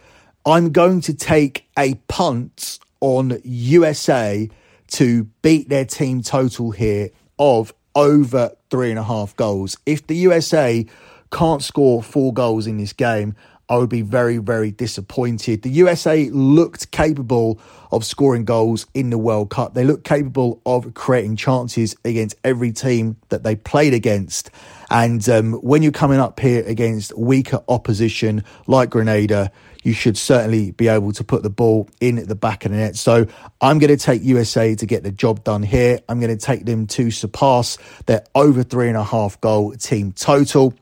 I'm 0.46 0.72
going 0.72 1.00
to 1.02 1.14
take 1.14 1.68
a 1.78 1.94
punt 2.10 2.80
on 3.00 3.40
USA 3.46 4.50
to 4.88 5.24
beat 5.42 5.70
their 5.70 5.86
team 5.86 6.22
total 6.22 6.72
here 6.72 7.12
of 7.38 7.74
over 7.96 8.52
three 8.70 8.90
and 8.90 9.00
a 9.00 9.04
half 9.04 9.36
goals. 9.38 9.78
If 9.86 10.06
the 10.06 10.18
USA 10.18 10.86
can't 11.32 11.64
score 11.64 12.04
four 12.04 12.34
goals 12.34 12.68
in 12.68 12.78
this 12.78 12.92
game, 12.92 13.36
I 13.70 13.78
would 13.78 13.90
be 13.90 14.02
very, 14.02 14.38
very 14.38 14.72
disappointed. 14.72 15.62
The 15.62 15.70
USA 15.70 16.30
looked 16.32 16.92
capable 16.92 17.60
of 17.92 18.04
scoring 18.04 18.44
goals 18.44 18.88
in 18.96 19.12
the 19.12 19.18
World 19.18 19.52
Cup. 19.52 19.76
They 19.76 19.84
looked 19.84 20.04
capable 20.04 20.62
of 20.66 20.94
creating 20.96 21.36
chances 21.36 21.96
against 22.04 22.36
every 22.44 22.72
team 22.72 23.18
that 23.30 23.44
they 23.44 23.56
played 23.56 23.94
against. 23.94 24.50
And 24.90 25.28
um, 25.30 25.54
when 25.54 25.84
you're 25.84 25.92
coming 25.92 26.20
up 26.20 26.40
here 26.40 26.64
against 26.66 27.16
weaker 27.16 27.64
opposition 27.68 28.44
like 28.66 28.90
Grenada, 28.90 29.52
you 29.84 29.94
should 29.94 30.18
certainly 30.18 30.72
be 30.72 30.88
able 30.88 31.12
to 31.14 31.24
put 31.24 31.44
the 31.44 31.50
ball 31.50 31.88
in 32.02 32.26
the 32.28 32.36
back 32.36 32.66
of 32.66 32.72
the 32.72 32.78
net. 32.78 32.96
So 32.96 33.28
I'm 33.62 33.80
going 33.80 33.96
to 33.96 34.04
take 34.04 34.24
USA 34.24 34.76
to 34.76 34.86
get 34.86 35.04
the 35.04 35.12
job 35.12 35.44
done 35.44 35.64
here. 35.64 36.00
I'm 36.10 36.20
going 36.20 36.36
to 36.36 36.44
take 36.44 36.66
them 36.66 36.88
to 36.88 37.12
surpass 37.12 37.78
their 38.08 38.24
over 38.36 38.64
three 38.64 38.88
and 38.88 38.98
a 38.98 39.04
half 39.04 39.40
goal 39.42 39.74
team 39.74 40.12
total. 40.12 40.74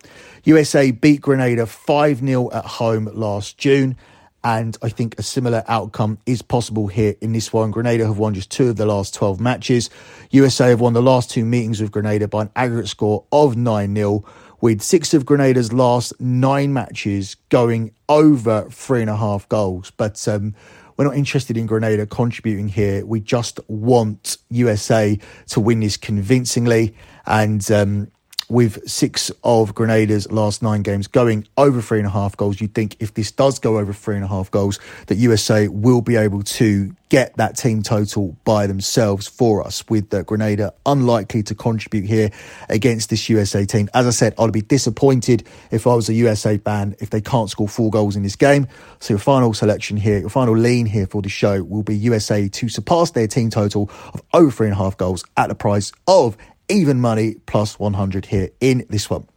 USA 0.48 0.92
beat 0.92 1.20
Grenada 1.20 1.66
5 1.66 2.20
0 2.20 2.50
at 2.54 2.64
home 2.64 3.10
last 3.14 3.58
June. 3.58 3.98
And 4.46 4.78
I 4.82 4.88
think 4.88 5.20
a 5.20 5.22
similar 5.22 5.62
outcome 5.68 6.20
is 6.26 6.42
possible 6.42 6.88
here 6.88 7.16
in 7.20 7.34
this 7.34 7.52
one. 7.52 7.70
Grenada 7.70 8.06
have 8.08 8.18
won 8.18 8.34
just 8.34 8.50
two 8.50 8.70
of 8.70 8.78
the 8.78 8.86
last 8.86 9.14
12 9.14 9.42
matches. 9.42 9.90
USA 10.32 10.70
have 10.70 10.80
won 10.80 10.94
the 10.94 11.02
last 11.02 11.30
two 11.30 11.44
meetings 11.44 11.82
with 11.82 11.92
Grenada 11.92 12.30
by 12.30 12.44
an 12.44 12.52
aggregate 12.56 12.88
score 12.88 13.26
of 13.30 13.58
9 13.58 13.94
0 13.94 14.24
with 14.62 14.82
six 14.82 15.14
of 15.14 15.26
Grenada's 15.26 15.74
last 15.74 16.14
nine 16.22 16.72
matches 16.72 17.36
going 17.50 17.94
over 18.08 18.70
three 18.72 19.02
and 19.02 19.10
a 19.10 19.18
half 19.18 19.50
goals. 19.50 19.92
But 19.98 20.26
um, 20.30 20.56
we're 20.96 21.06
not 21.06 21.18
interested 21.18 21.58
in 21.58 21.66
Grenada 21.66 22.06
contributing 22.06 22.70
here. 22.70 23.06
We 23.06 23.20
just 23.20 23.60
want 23.68 24.38
USA 24.50 25.20
to 25.48 25.60
win 25.60 25.82
this 25.82 25.98
convincingly. 25.98 26.96
And 27.26 27.70
um, 27.70 28.12
with 28.50 28.88
six 28.90 29.32
of 29.44 29.76
Grenada's 29.76 30.32
last 30.32 30.62
nine 30.62 30.82
games 30.82 31.08
going 31.08 31.48
over 31.58 31.82
three 31.82 32.00
and 32.00 32.08
a 32.08 32.12
half 32.12 32.38
goals, 32.38 32.62
you'd 32.62 32.74
think 32.74 32.96
if 33.00 33.14
this 33.14 33.32
does 33.32 33.60
go 33.60 33.78
over 33.78 33.94
three 33.94 34.16
and 34.16 34.24
a 34.24 34.28
half 34.28 34.50
goals, 34.52 34.80
that 35.08 35.16
USA 35.16 35.68
will 35.68 36.02
be 36.02 36.16
able 36.16 36.44
to 36.44 36.96
get 37.10 37.36
that 37.38 37.58
team 37.58 37.82
total 37.84 38.36
by 38.44 38.68
themselves 38.68 39.28
for 39.28 39.66
us, 39.66 39.88
with 39.90 40.14
uh, 40.14 40.24
Grenada 40.24 40.74
unlikely 40.86 41.44
to 41.44 41.56
contribute 41.56 42.06
here 42.06 42.32
against 42.70 43.10
this 43.10 43.30
USA 43.30 43.66
team. 43.66 43.90
As 43.94 44.08
I 44.08 44.12
said, 44.12 44.34
I'd 44.38 44.52
be 44.52 44.62
disappointed 44.62 45.48
if 45.72 45.88
I 45.88 45.96
was 45.96 46.10
a 46.10 46.14
USA 46.14 46.58
fan 46.58 46.96
if 47.00 47.10
they 47.10 47.22
can't 47.22 47.50
score 47.50 47.68
four 47.68 47.92
goals 47.92 48.16
in 48.16 48.24
this 48.24 48.36
game. 48.36 48.68
So 49.00 49.14
your 49.14 49.20
final 49.20 49.54
selection 49.54 49.98
here, 49.98 50.20
your 50.20 50.30
final 50.30 50.58
lean 50.58 50.86
here 50.86 51.08
for 51.08 51.22
the 51.22 51.30
show 51.30 51.64
will 51.64 51.84
be 51.84 51.96
USA 51.98 52.48
to 52.48 52.70
surpass 52.70 53.12
their 53.12 53.28
team 53.28 53.50
total 53.50 53.90
of 54.14 54.22
over 54.34 54.52
three 54.52 54.68
and 54.68 54.74
a 54.74 54.78
half 54.78 54.98
goals 54.98 55.24
at 55.38 55.48
the 55.48 55.56
price 55.56 55.92
of 56.08 56.38
even 56.70 57.00
money 57.00 57.36
plus 57.46 57.80
100 57.80 58.28
here 58.28 58.50
in 58.60 58.86
this 58.90 59.10
one. 59.10 59.28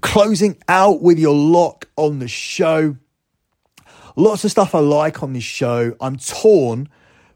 Closing 0.00 0.60
out 0.68 1.02
with 1.02 1.18
your 1.18 1.34
lock 1.34 1.88
on 1.96 2.18
the 2.18 2.28
show. 2.28 2.96
Lots 4.16 4.44
of 4.44 4.50
stuff 4.50 4.74
I 4.74 4.80
like 4.80 5.22
on 5.22 5.32
this 5.32 5.44
show. 5.44 5.96
I'm 6.00 6.16
torn 6.16 6.88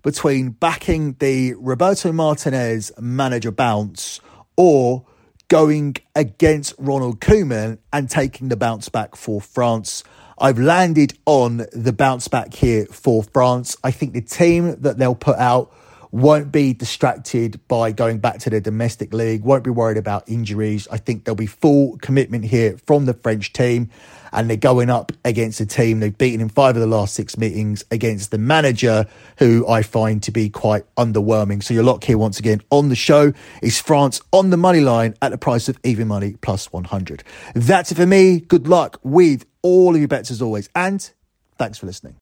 between 0.03 0.51
backing 0.51 1.17
the 1.19 1.55
Roberto 1.55 2.13
Martinez 2.13 2.93
manager 2.99 3.51
bounce 3.51 4.21
or 4.57 5.05
going 5.49 5.97
against 6.15 6.75
Ronald 6.79 7.21
Koeman 7.21 7.79
and 7.93 8.11
taking 8.11 8.49
the 8.49 8.57
bounce 8.57 8.89
back 8.89 9.17
for 9.17 9.41
France. 9.41 10.03
I've 10.39 10.59
landed 10.59 11.17
on 11.25 11.67
the 11.73 11.93
bounce 11.93 12.29
back 12.29 12.53
here 12.53 12.87
for 12.87 13.23
France. 13.23 13.77
I 13.83 13.91
think 13.91 14.13
the 14.13 14.21
team 14.21 14.77
that 14.81 14.99
they'll 14.99 15.15
put 15.15 15.39
out 15.39 15.73
won't 16.17 16.51
be 16.51 16.73
distracted 16.73 17.61
by 17.69 17.93
going 17.93 18.19
back 18.19 18.39
to 18.39 18.49
the 18.49 18.59
domestic 18.59 19.12
league, 19.12 19.43
won't 19.43 19.62
be 19.62 19.69
worried 19.69 19.99
about 19.99 20.27
injuries. 20.27 20.89
I 20.91 20.97
think 20.97 21.25
there'll 21.25 21.37
be 21.37 21.45
full 21.45 21.99
commitment 21.99 22.47
here 22.47 22.79
from 22.87 23.05
the 23.05 23.12
French 23.12 23.53
team, 23.53 23.91
and 24.33 24.49
they're 24.49 24.57
going 24.57 24.89
up 24.89 25.12
against 25.27 25.61
a 25.61 25.67
team 25.67 26.01
they've 26.01 26.17
beaten 26.17 26.41
in 26.41 26.49
five 26.49 26.75
of 26.75 26.81
the 26.81 26.87
last 26.87 27.12
six 27.12 27.37
meetings 27.37 27.85
against 27.91 28.31
the 28.31 28.39
manager, 28.39 29.05
who 29.39 29.69
I 29.69 29.83
find 29.83 30.23
to 30.23 30.31
be 30.31 30.49
quite 30.49 30.85
underwhelming. 30.97 31.62
So 31.62 31.75
your 31.75 31.85
lock 31.85 32.03
here 32.03 32.17
once 32.17 32.39
again 32.39 32.62
on 32.71 32.89
the 32.89 32.97
show 32.97 33.35
is 33.61 33.79
France 33.79 34.23
on 34.33 34.49
the 34.49 34.57
money 34.57 34.81
line 34.81 35.14
at 35.21 35.33
the 35.33 35.39
price 35.39 35.69
of 35.69 35.79
even 35.85 36.09
money 36.09 36.37
plus 36.41 36.73
100. 36.73 37.25
That's 37.55 37.93
it 37.93 37.97
for 37.97 38.07
me. 38.07 38.41
Good 38.41 38.67
luck 38.67 38.99
with 39.03 39.45
all 39.61 39.95
of 39.95 40.01
your 40.01 40.09
bets 40.09 40.31
as 40.31 40.41
always, 40.41 40.71
and 40.75 41.11
thanks 41.59 41.77
for 41.77 41.85
listening. 41.85 42.14